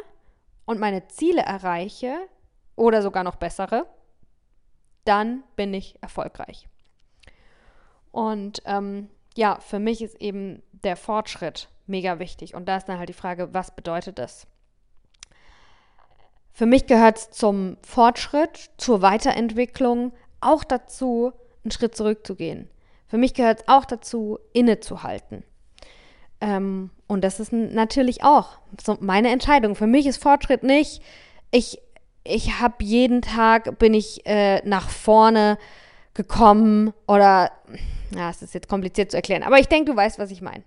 und 0.66 0.80
meine 0.80 1.08
Ziele 1.08 1.42
erreiche 1.42 2.18
oder 2.76 3.02
sogar 3.02 3.24
noch 3.24 3.36
bessere, 3.36 3.88
dann 5.06 5.44
bin 5.56 5.74
ich 5.74 6.02
erfolgreich. 6.02 6.68
Und 8.12 8.62
ähm, 8.66 9.10
ja, 9.36 9.60
für 9.60 9.80
mich 9.80 10.02
ist 10.02 10.20
eben 10.20 10.64
der 10.72 10.98
Fortschritt 10.98 11.70
mega 11.86 12.20
wichtig. 12.20 12.56
Und 12.56 12.68
da 12.68 12.78
ist 12.78 12.86
dann 12.86 12.98
halt 12.98 13.10
die 13.10 13.14
Frage, 13.14 13.54
was 13.54 13.76
bedeutet 13.76 14.20
das? 14.20 14.48
Für 16.52 16.66
mich 16.66 16.88
gehört 16.88 17.18
es 17.18 17.30
zum 17.30 17.78
Fortschritt, 17.84 18.72
zur 18.78 19.02
Weiterentwicklung 19.02 20.12
auch 20.42 20.64
dazu, 20.64 21.32
einen 21.68 21.72
Schritt 21.72 21.96
zurückzugehen. 21.96 22.70
Für 23.08 23.18
mich 23.18 23.34
gehört 23.34 23.60
es 23.60 23.68
auch 23.68 23.86
dazu, 23.86 24.40
innezuhalten. 24.54 25.44
Ähm, 26.40 26.92
und 27.08 27.24
das 27.24 27.40
ist 27.40 27.52
natürlich 27.52 28.24
auch 28.24 28.60
so 28.82 28.98
meine 29.00 29.30
Entscheidung. 29.30 29.76
Für 29.76 29.88
mich 29.88 30.06
ist 30.06 30.22
Fortschritt 30.22 30.64
nicht, 30.64 31.02
ich, 31.52 31.80
ich 32.24 32.60
habe 32.60 32.84
jeden 32.84 33.22
Tag, 33.22 33.80
bin 33.80 33.94
ich 33.94 34.26
äh, 34.26 34.62
nach 34.68 34.90
vorne 34.90 35.58
gekommen 36.14 36.94
oder, 37.08 37.52
ja, 38.16 38.30
es 38.30 38.42
ist 38.42 38.54
jetzt 38.54 38.68
kompliziert 38.68 39.12
zu 39.12 39.18
erklären, 39.18 39.44
aber 39.44 39.60
ich 39.60 39.68
denke, 39.68 39.92
du 39.92 39.98
weißt, 39.98 40.20
was 40.20 40.32
ich 40.32 40.42
meine. 40.42 40.64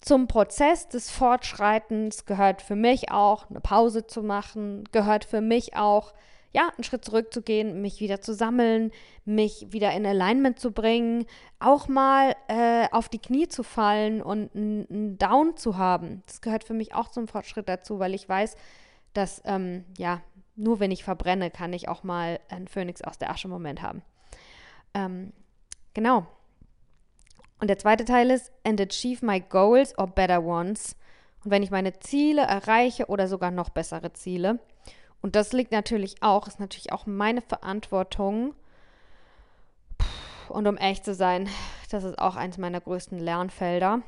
Zum 0.00 0.28
Prozess 0.28 0.88
des 0.88 1.10
Fortschreitens 1.10 2.26
gehört 2.26 2.62
für 2.62 2.76
mich 2.76 3.10
auch 3.10 3.50
eine 3.50 3.60
Pause 3.60 4.06
zu 4.06 4.22
machen, 4.22 4.84
gehört 4.92 5.24
für 5.24 5.40
mich 5.40 5.76
auch 5.76 6.12
ja, 6.52 6.70
einen 6.76 6.84
Schritt 6.84 7.04
zurückzugehen, 7.04 7.82
mich 7.82 8.00
wieder 8.00 8.20
zu 8.20 8.34
sammeln, 8.34 8.90
mich 9.24 9.66
wieder 9.70 9.92
in 9.92 10.06
Alignment 10.06 10.58
zu 10.58 10.72
bringen, 10.72 11.26
auch 11.58 11.88
mal 11.88 12.34
äh, 12.48 12.88
auf 12.92 13.08
die 13.08 13.18
Knie 13.18 13.48
zu 13.48 13.62
fallen 13.62 14.22
und 14.22 14.54
einen 14.54 15.18
Down 15.18 15.56
zu 15.56 15.76
haben. 15.76 16.22
Das 16.26 16.40
gehört 16.40 16.64
für 16.64 16.74
mich 16.74 16.94
auch 16.94 17.08
zum 17.08 17.28
Fortschritt 17.28 17.68
dazu, 17.68 17.98
weil 17.98 18.14
ich 18.14 18.28
weiß, 18.28 18.56
dass, 19.12 19.42
ähm, 19.44 19.84
ja, 19.98 20.22
nur 20.56 20.80
wenn 20.80 20.90
ich 20.90 21.04
verbrenne, 21.04 21.50
kann 21.50 21.72
ich 21.72 21.88
auch 21.88 22.02
mal 22.02 22.40
einen 22.48 22.68
Phönix 22.68 23.02
aus 23.02 23.18
der 23.18 23.30
Asche 23.30 23.48
Moment 23.48 23.82
haben. 23.82 24.02
Ähm, 24.94 25.32
genau. 25.92 26.26
Und 27.60 27.68
der 27.68 27.78
zweite 27.78 28.04
Teil 28.04 28.30
ist, 28.30 28.52
and 28.64 28.80
achieve 28.80 29.24
my 29.24 29.40
goals 29.40 29.98
or 29.98 30.06
better 30.06 30.42
ones. 30.42 30.96
Und 31.44 31.50
wenn 31.50 31.62
ich 31.62 31.70
meine 31.70 31.98
Ziele 32.00 32.42
erreiche 32.42 33.06
oder 33.06 33.28
sogar 33.28 33.50
noch 33.50 33.70
bessere 33.70 34.12
Ziele. 34.12 34.58
Und 35.22 35.36
das 35.36 35.52
liegt 35.52 35.72
natürlich 35.72 36.22
auch, 36.22 36.46
ist 36.46 36.60
natürlich 36.60 36.92
auch 36.92 37.06
meine 37.06 37.42
Verantwortung. 37.42 38.54
Und 40.48 40.66
um 40.66 40.76
echt 40.76 41.04
zu 41.04 41.14
sein, 41.14 41.48
das 41.90 42.04
ist 42.04 42.18
auch 42.18 42.36
eines 42.36 42.58
meiner 42.58 42.80
größten 42.80 43.18
Lernfelder, 43.18 44.02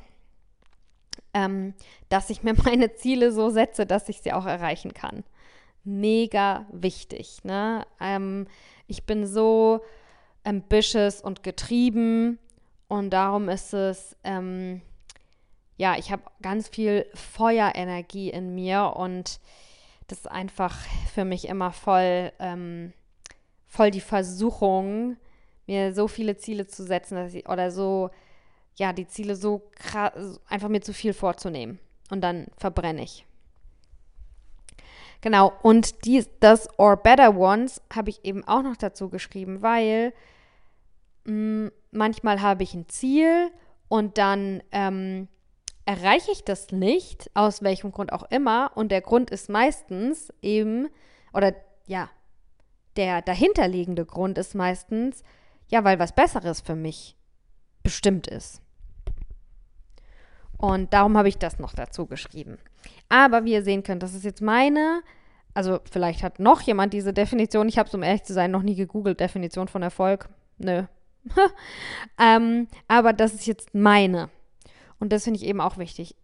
ähm, 1.33 1.73
dass 2.09 2.29
ich 2.29 2.43
mir 2.43 2.53
meine 2.63 2.93
Ziele 2.93 3.31
so 3.31 3.49
setze, 3.49 3.85
dass 3.85 4.09
ich 4.09 4.21
sie 4.21 4.33
auch 4.33 4.45
erreichen 4.45 4.93
kann. 4.93 5.23
Mega 5.83 6.65
wichtig. 6.71 7.43
Ne? 7.43 7.85
Ähm, 7.99 8.47
ich 8.87 9.05
bin 9.05 9.25
so 9.25 9.81
ambitious 10.43 11.21
und 11.21 11.43
getrieben 11.43 12.39
und 12.87 13.11
darum 13.11 13.49
ist 13.49 13.73
es, 13.73 14.15
ähm, 14.23 14.81
ja, 15.77 15.97
ich 15.97 16.11
habe 16.11 16.23
ganz 16.41 16.67
viel 16.67 17.05
Feuerenergie 17.13 18.29
in 18.29 18.55
mir 18.55 18.93
und 18.95 19.39
das 20.11 20.27
einfach 20.27 20.75
für 21.13 21.25
mich 21.25 21.47
immer 21.47 21.71
voll, 21.71 22.31
ähm, 22.39 22.93
voll 23.67 23.91
die 23.91 24.01
Versuchung, 24.01 25.17
mir 25.67 25.93
so 25.93 26.07
viele 26.07 26.37
Ziele 26.37 26.67
zu 26.67 26.83
setzen, 26.83 27.15
dass 27.15 27.33
ich, 27.33 27.47
oder 27.47 27.71
so, 27.71 28.09
ja, 28.75 28.93
die 28.93 29.07
Ziele 29.07 29.35
so 29.35 29.61
krass, 29.75 30.39
einfach 30.47 30.69
mir 30.69 30.81
zu 30.81 30.93
viel 30.93 31.13
vorzunehmen. 31.13 31.79
Und 32.09 32.21
dann 32.21 32.47
verbrenne 32.57 33.03
ich. 33.03 33.25
Genau, 35.21 35.51
und 35.63 36.05
die, 36.05 36.25
das 36.39 36.69
Or 36.79 36.95
Better 36.97 37.35
Ones 37.35 37.81
habe 37.93 38.09
ich 38.09 38.23
eben 38.23 38.43
auch 38.47 38.63
noch 38.63 38.77
dazu 38.77 39.09
geschrieben, 39.09 39.61
weil 39.61 40.13
mh, 41.25 41.33
mm, 41.33 41.71
manchmal 41.91 42.41
habe 42.41 42.63
ich 42.63 42.73
ein 42.73 42.87
Ziel 42.87 43.51
und 43.89 44.17
dann 44.17 44.63
ähm, 44.71 45.27
erreiche 45.89 46.31
ich 46.31 46.43
das 46.43 46.71
nicht, 46.71 47.31
aus 47.33 47.63
welchem 47.63 47.91
Grund 47.91 48.13
auch 48.13 48.21
immer. 48.29 48.71
Und 48.75 48.91
der 48.91 49.01
Grund 49.01 49.31
ist 49.31 49.49
meistens 49.49 50.31
eben, 50.39 50.87
oder 51.33 51.55
ja, 51.87 52.09
der 52.95 53.23
dahinterliegende 53.23 54.05
Grund 54.05 54.37
ist 54.37 54.53
meistens, 54.53 55.23
ja, 55.67 55.83
weil 55.83 55.97
was 55.97 56.13
Besseres 56.13 56.61
für 56.61 56.75
mich 56.75 57.17
bestimmt 57.81 58.27
ist. 58.27 58.61
Und 60.59 60.93
darum 60.93 61.17
habe 61.17 61.27
ich 61.27 61.39
das 61.39 61.57
noch 61.57 61.73
dazu 61.73 62.05
geschrieben. 62.05 62.59
Aber 63.07 63.43
wie 63.45 63.53
ihr 63.53 63.63
sehen 63.63 63.81
könnt, 63.81 64.03
das 64.03 64.13
ist 64.13 64.25
jetzt 64.25 64.43
meine, 64.43 65.01
also 65.55 65.79
vielleicht 65.89 66.21
hat 66.21 66.37
noch 66.37 66.61
jemand 66.61 66.93
diese 66.93 67.13
Definition, 67.13 67.67
ich 67.67 67.79
habe 67.79 67.87
es 67.87 67.95
um 67.95 68.03
ehrlich 68.03 68.25
zu 68.25 68.33
sein 68.33 68.51
noch 68.51 68.61
nie 68.61 68.75
gegoogelt, 68.75 69.19
Definition 69.19 69.67
von 69.67 69.81
Erfolg. 69.81 70.29
Nö. 70.59 70.83
ähm, 72.19 72.67
aber 72.87 73.11
das 73.11 73.33
ist 73.33 73.47
jetzt 73.47 73.73
meine. 73.73 74.29
Und 74.99 75.11
das 75.13 75.23
finde 75.23 75.39
ich 75.39 75.45
eben 75.45 75.61
auch 75.61 75.77
wichtig. 75.77 76.15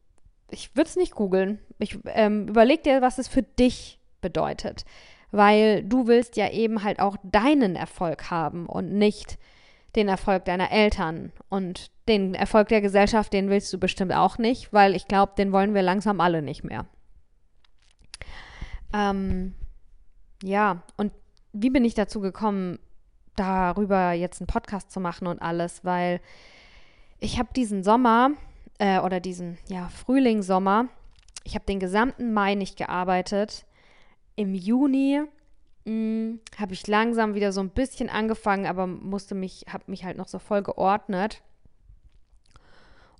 Ich 0.51 0.75
würde 0.75 0.89
es 0.89 0.95
nicht 0.95 1.15
googeln. 1.15 1.59
Ich 1.79 1.97
ähm, 2.05 2.47
überleg 2.47 2.83
dir, 2.83 3.01
was 3.01 3.17
es 3.17 3.27
für 3.27 3.43
dich 3.43 3.99
bedeutet. 4.21 4.85
Weil 5.31 5.83
du 5.83 6.07
willst 6.07 6.37
ja 6.37 6.49
eben 6.49 6.83
halt 6.83 6.99
auch 6.99 7.17
deinen 7.23 7.75
Erfolg 7.75 8.29
haben 8.29 8.67
und 8.67 8.93
nicht 8.93 9.37
den 9.95 10.07
Erfolg 10.07 10.45
deiner 10.45 10.71
Eltern. 10.71 11.31
Und 11.49 11.89
den 12.07 12.35
Erfolg 12.35 12.67
der 12.67 12.81
Gesellschaft, 12.81 13.33
den 13.33 13.49
willst 13.49 13.71
du 13.73 13.79
bestimmt 13.79 14.13
auch 14.13 14.37
nicht, 14.37 14.71
weil 14.73 14.95
ich 14.95 15.07
glaube, 15.07 15.33
den 15.37 15.51
wollen 15.51 15.73
wir 15.73 15.81
langsam 15.81 16.21
alle 16.21 16.41
nicht 16.41 16.63
mehr. 16.63 16.85
Ähm, 18.93 19.55
ja, 20.43 20.83
und 20.97 21.11
wie 21.53 21.69
bin 21.69 21.85
ich 21.85 21.95
dazu 21.95 22.19
gekommen, 22.19 22.79
darüber 23.35 24.11
jetzt 24.11 24.41
einen 24.41 24.47
Podcast 24.47 24.91
zu 24.91 24.99
machen 24.99 25.27
und 25.27 25.41
alles? 25.41 25.83
Weil 25.83 26.21
ich 27.19 27.39
habe 27.39 27.49
diesen 27.55 27.83
Sommer 27.83 28.31
äh, 28.79 28.99
oder 28.99 29.19
diesen 29.19 29.57
ja, 29.67 29.89
Frühling, 29.89 30.41
Sommer. 30.41 30.87
Ich 31.43 31.55
habe 31.55 31.65
den 31.65 31.79
gesamten 31.79 32.33
Mai 32.33 32.55
nicht 32.55 32.77
gearbeitet. 32.77 33.65
Im 34.35 34.53
Juni 34.53 35.21
hm, 35.85 36.39
habe 36.57 36.73
ich 36.73 36.87
langsam 36.87 37.35
wieder 37.35 37.51
so 37.51 37.61
ein 37.61 37.69
bisschen 37.69 38.09
angefangen, 38.09 38.65
aber 38.65 38.87
musste 38.87 39.35
mich, 39.35 39.65
habe 39.71 39.83
mich 39.87 40.03
halt 40.03 40.17
noch 40.17 40.27
so 40.27 40.39
voll 40.39 40.63
geordnet. 40.63 41.41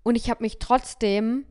Und 0.04 0.16
ich 0.16 0.30
habe 0.30 0.44
mich 0.44 0.60
trotzdem 0.60 1.46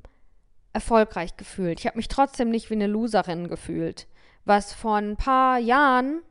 erfolgreich 0.73 1.37
gefühlt. 1.37 1.81
Ich 1.81 1.87
habe 1.87 1.97
mich 1.97 2.09
trotzdem 2.09 2.51
nicht 2.51 2.71
wie 2.71 2.75
eine 2.75 2.89
Loserin 2.89 3.49
gefühlt. 3.49 4.07
Was 4.45 4.73
vor 4.75 4.97
ein 4.97 5.17
paar 5.17 5.59
Jahren, 5.59 6.23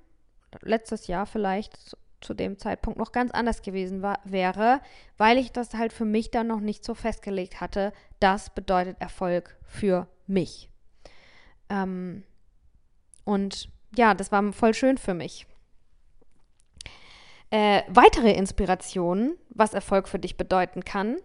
letztes 0.62 1.08
Jahr 1.08 1.26
vielleicht, 1.26 1.98
zu 2.24 2.34
dem 2.34 2.58
Zeitpunkt 2.58 2.98
noch 2.98 3.12
ganz 3.12 3.32
anders 3.32 3.62
gewesen 3.62 4.02
war, 4.02 4.20
wäre, 4.24 4.82
weil 5.18 5.38
ich 5.38 5.52
das 5.52 5.74
halt 5.74 5.94
für 5.94 6.06
mich 6.06 6.32
dann 6.32 6.48
noch 6.48 6.60
nicht 6.60 6.84
so 6.84 6.94
festgelegt 6.94 7.62
hatte. 7.62 7.94
Das 8.20 8.50
bedeutet 8.50 8.98
Erfolg 9.00 9.58
für 9.64 10.08
mich. 10.28 10.70
Ähm, 11.70 12.24
und 13.26 13.70
ja, 13.96 14.14
das 14.14 14.32
war 14.32 14.54
voll 14.54 14.74
schön 14.74 14.98
für 14.98 15.14
mich. 15.14 15.48
Äh, 17.50 17.84
weitere 17.88 18.32
Inspirationen, 18.32 19.38
was 19.50 19.74
Erfolg 19.74 20.08
für 20.08 20.18
dich 20.18 20.38
bedeuten 20.38 20.84
kann 20.84 21.18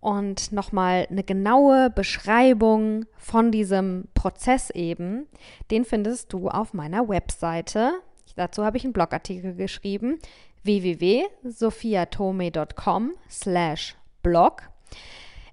und 0.00 0.52
nochmal 0.52 1.06
eine 1.10 1.24
genaue 1.24 1.90
Beschreibung 1.90 3.04
von 3.16 3.50
diesem 3.50 4.08
Prozess 4.14 4.70
eben, 4.70 5.26
den 5.70 5.84
findest 5.84 6.32
du 6.32 6.48
auf 6.48 6.72
meiner 6.72 7.08
Webseite 7.08 7.92
Dazu 8.36 8.64
habe 8.64 8.76
ich 8.76 8.84
einen 8.84 8.92
Blogartikel 8.92 9.54
geschrieben, 9.54 10.20
www.sophiatome.com 10.64 13.12
slash 13.30 13.96
blog. 14.22 14.68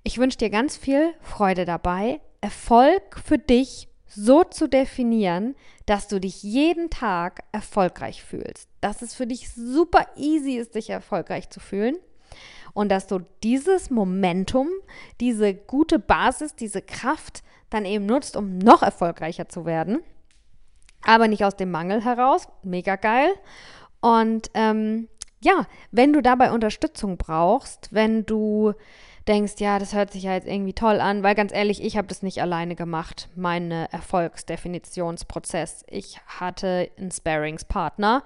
Ich 0.03 0.17
wünsche 0.17 0.39
dir 0.39 0.49
ganz 0.49 0.77
viel 0.77 1.13
Freude 1.21 1.65
dabei, 1.65 2.19
Erfolg 2.41 3.19
für 3.23 3.37
dich 3.37 3.87
so 4.07 4.43
zu 4.43 4.67
definieren, 4.67 5.55
dass 5.85 6.07
du 6.07 6.19
dich 6.19 6.43
jeden 6.43 6.89
Tag 6.89 7.43
erfolgreich 7.51 8.23
fühlst. 8.23 8.67
Dass 8.81 9.01
es 9.01 9.13
für 9.13 9.27
dich 9.27 9.53
super 9.53 10.07
easy 10.15 10.57
ist, 10.57 10.75
dich 10.75 10.89
erfolgreich 10.89 11.49
zu 11.49 11.59
fühlen. 11.59 11.97
Und 12.73 12.89
dass 12.89 13.07
du 13.07 13.19
dieses 13.43 13.89
Momentum, 13.89 14.69
diese 15.19 15.53
gute 15.53 15.99
Basis, 15.99 16.55
diese 16.55 16.81
Kraft 16.81 17.43
dann 17.69 17.85
eben 17.85 18.05
nutzt, 18.05 18.35
um 18.35 18.57
noch 18.57 18.81
erfolgreicher 18.81 19.49
zu 19.49 19.65
werden 19.65 20.01
aber 21.05 21.27
nicht 21.27 21.43
aus 21.43 21.55
dem 21.55 21.71
Mangel 21.71 22.03
heraus. 22.03 22.47
Mega 22.63 22.95
geil. 22.95 23.33
Und 24.01 24.49
ähm, 24.53 25.07
ja, 25.41 25.65
wenn 25.91 26.13
du 26.13 26.21
dabei 26.21 26.51
Unterstützung 26.51 27.17
brauchst, 27.17 27.89
wenn 27.91 28.25
du 28.25 28.73
denkst, 29.27 29.53
ja, 29.59 29.79
das 29.79 29.93
hört 29.93 30.11
sich 30.11 30.23
ja 30.23 30.33
jetzt 30.33 30.47
irgendwie 30.47 30.73
toll 30.73 30.99
an, 30.99 31.23
weil 31.23 31.35
ganz 31.35 31.53
ehrlich, 31.53 31.83
ich 31.83 31.97
habe 31.97 32.07
das 32.07 32.23
nicht 32.23 32.41
alleine 32.41 32.75
gemacht, 32.75 33.29
meinen 33.35 33.71
Erfolgsdefinitionsprozess. 33.71 35.83
Ich 35.87 36.19
hatte 36.27 36.89
einen 36.97 37.11
Sparingspartner, 37.11 38.23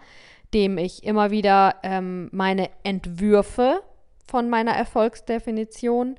dem 0.54 0.78
ich 0.78 1.04
immer 1.04 1.32
wieder 1.32 1.76
ähm, 1.84 2.30
meine 2.32 2.70
Entwürfe 2.84 3.82
von 4.28 4.50
meiner 4.50 4.72
Erfolgsdefinition 4.72 6.16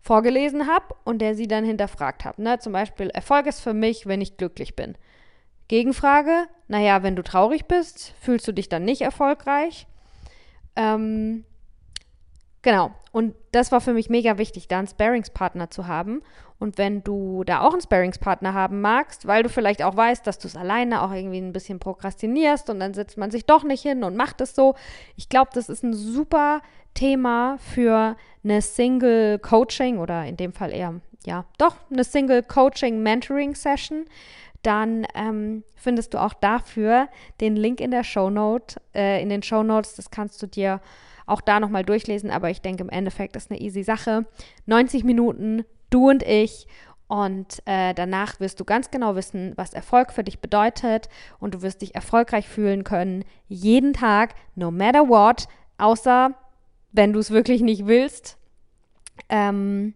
vorgelesen 0.00 0.66
habe 0.66 0.94
und 1.04 1.18
der 1.18 1.34
sie 1.34 1.48
dann 1.48 1.64
hinterfragt 1.64 2.24
habe. 2.24 2.42
Ne? 2.42 2.58
Zum 2.58 2.72
Beispiel, 2.72 3.10
Erfolg 3.10 3.46
ist 3.46 3.60
für 3.60 3.74
mich, 3.74 4.06
wenn 4.06 4.20
ich 4.20 4.36
glücklich 4.36 4.76
bin. 4.76 4.96
Gegenfrage, 5.68 6.46
naja, 6.68 7.02
wenn 7.02 7.16
du 7.16 7.22
traurig 7.22 7.66
bist, 7.66 8.14
fühlst 8.20 8.46
du 8.46 8.52
dich 8.52 8.68
dann 8.68 8.84
nicht 8.84 9.02
erfolgreich? 9.02 9.86
Ähm, 10.76 11.44
genau, 12.62 12.90
und 13.12 13.34
das 13.52 13.72
war 13.72 13.80
für 13.80 13.92
mich 13.92 14.10
mega 14.10 14.38
wichtig, 14.38 14.68
da 14.68 14.78
einen 14.78 14.88
Sparingspartner 14.88 15.70
zu 15.70 15.86
haben. 15.86 16.22
Und 16.58 16.78
wenn 16.78 17.02
du 17.02 17.44
da 17.44 17.60
auch 17.60 17.72
einen 17.72 17.82
Sparingspartner 17.82 18.54
haben 18.54 18.80
magst, 18.80 19.26
weil 19.26 19.42
du 19.42 19.48
vielleicht 19.48 19.82
auch 19.82 19.96
weißt, 19.96 20.26
dass 20.26 20.38
du 20.38 20.48
es 20.48 20.56
alleine 20.56 21.02
auch 21.02 21.12
irgendwie 21.12 21.38
ein 21.38 21.52
bisschen 21.52 21.78
prokrastinierst 21.78 22.70
und 22.70 22.80
dann 22.80 22.94
setzt 22.94 23.18
man 23.18 23.30
sich 23.30 23.44
doch 23.44 23.62
nicht 23.62 23.82
hin 23.82 24.04
und 24.04 24.16
macht 24.16 24.40
es 24.40 24.54
so. 24.54 24.74
Ich 25.16 25.28
glaube, 25.28 25.50
das 25.52 25.68
ist 25.68 25.82
ein 25.82 25.92
super 25.92 26.62
Thema 26.94 27.58
für 27.58 28.16
eine 28.42 28.62
Single 28.62 29.38
Coaching 29.38 29.98
oder 29.98 30.24
in 30.24 30.36
dem 30.36 30.52
Fall 30.52 30.72
eher 30.72 30.94
ja, 31.26 31.44
doch 31.58 31.74
eine 31.90 32.04
Single 32.04 32.42
Coaching 32.42 33.02
Mentoring 33.02 33.54
Session, 33.54 34.06
dann 34.66 35.06
ähm, 35.14 35.62
findest 35.74 36.14
du 36.14 36.18
auch 36.18 36.34
dafür 36.34 37.08
den 37.40 37.56
Link 37.56 37.80
in 37.80 37.92
der 37.92 38.04
Show 38.04 38.30
Note, 38.30 38.80
äh, 38.94 39.22
in 39.22 39.28
den 39.28 39.42
Show 39.42 39.62
Notes. 39.62 39.94
Das 39.94 40.10
kannst 40.10 40.42
du 40.42 40.46
dir 40.46 40.80
auch 41.26 41.40
da 41.40 41.60
nochmal 41.60 41.84
durchlesen, 41.84 42.30
aber 42.30 42.50
ich 42.50 42.60
denke, 42.60 42.82
im 42.82 42.88
Endeffekt 42.88 43.36
ist 43.36 43.50
eine 43.50 43.60
easy 43.60 43.82
Sache. 43.82 44.26
90 44.66 45.04
Minuten, 45.04 45.64
du 45.90 46.10
und 46.10 46.22
ich. 46.22 46.66
Und 47.08 47.62
äh, 47.66 47.94
danach 47.94 48.40
wirst 48.40 48.58
du 48.58 48.64
ganz 48.64 48.90
genau 48.90 49.14
wissen, 49.14 49.52
was 49.54 49.72
Erfolg 49.72 50.12
für 50.12 50.24
dich 50.24 50.40
bedeutet. 50.40 51.08
Und 51.38 51.54
du 51.54 51.62
wirst 51.62 51.82
dich 51.82 51.94
erfolgreich 51.94 52.48
fühlen 52.48 52.82
können, 52.82 53.24
jeden 53.46 53.92
Tag, 53.92 54.34
no 54.56 54.72
matter 54.72 55.08
what, 55.08 55.46
außer 55.78 56.34
wenn 56.90 57.12
du 57.12 57.20
es 57.20 57.30
wirklich 57.30 57.60
nicht 57.60 57.86
willst. 57.86 58.38
Ähm, 59.28 59.94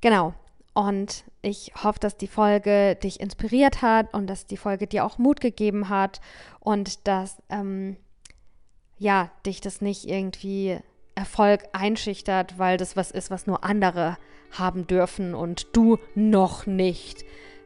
genau. 0.00 0.34
Und 0.74 1.24
ich 1.40 1.72
hoffe, 1.82 2.00
dass 2.00 2.16
die 2.16 2.26
Folge 2.26 2.96
dich 2.96 3.20
inspiriert 3.20 3.80
hat 3.80 4.12
und 4.12 4.26
dass 4.26 4.46
die 4.46 4.56
Folge 4.56 4.86
dir 4.88 5.04
auch 5.04 5.18
Mut 5.18 5.40
gegeben 5.40 5.88
hat 5.88 6.20
und 6.58 7.06
dass 7.06 7.40
ähm, 7.48 7.96
ja 8.98 9.30
dich 9.46 9.60
das 9.60 9.80
nicht 9.80 10.04
irgendwie 10.04 10.78
Erfolg 11.14 11.62
einschüchtert, 11.72 12.58
weil 12.58 12.76
das 12.76 12.96
was 12.96 13.12
ist, 13.12 13.30
was 13.30 13.46
nur 13.46 13.62
andere 13.62 14.16
haben 14.50 14.86
dürfen 14.86 15.34
und 15.34 15.68
du 15.76 15.98
noch 16.14 16.66
nicht 16.66 17.24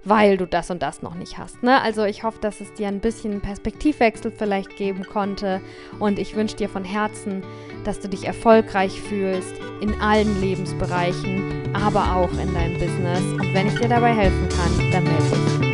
weil 0.09 0.37
du 0.37 0.47
das 0.47 0.71
und 0.71 0.83
das 0.83 1.03
noch 1.03 1.15
nicht 1.15 1.39
hast. 1.39 1.63
Ne? 1.63 1.81
Also 1.81 2.05
ich 2.05 2.23
hoffe, 2.23 2.39
dass 2.41 2.61
es 2.61 2.73
dir 2.75 2.89
ein 2.89 3.01
bisschen 3.01 3.41
Perspektivwechsel 3.41 4.33
vielleicht 4.33 4.77
geben 4.77 5.05
konnte 5.05 5.61
und 5.99 6.19
ich 6.19 6.35
wünsche 6.35 6.57
dir 6.57 6.69
von 6.69 6.85
Herzen, 6.85 7.43
dass 7.85 8.01
du 8.01 8.09
dich 8.09 8.25
erfolgreich 8.25 9.01
fühlst 9.01 9.55
in 9.81 10.01
allen 10.01 10.41
Lebensbereichen, 10.41 11.75
aber 11.75 12.17
auch 12.17 12.33
in 12.33 12.53
deinem 12.53 12.75
Business. 12.75 13.23
Und 13.33 13.55
wenn 13.55 13.69
ich 13.69 13.79
dir 13.79 13.89
dabei 13.89 14.15
helfen 14.15 14.49
kann, 14.49 14.91
dann 14.93 15.05
melde 15.05 15.61
dich. 15.61 15.68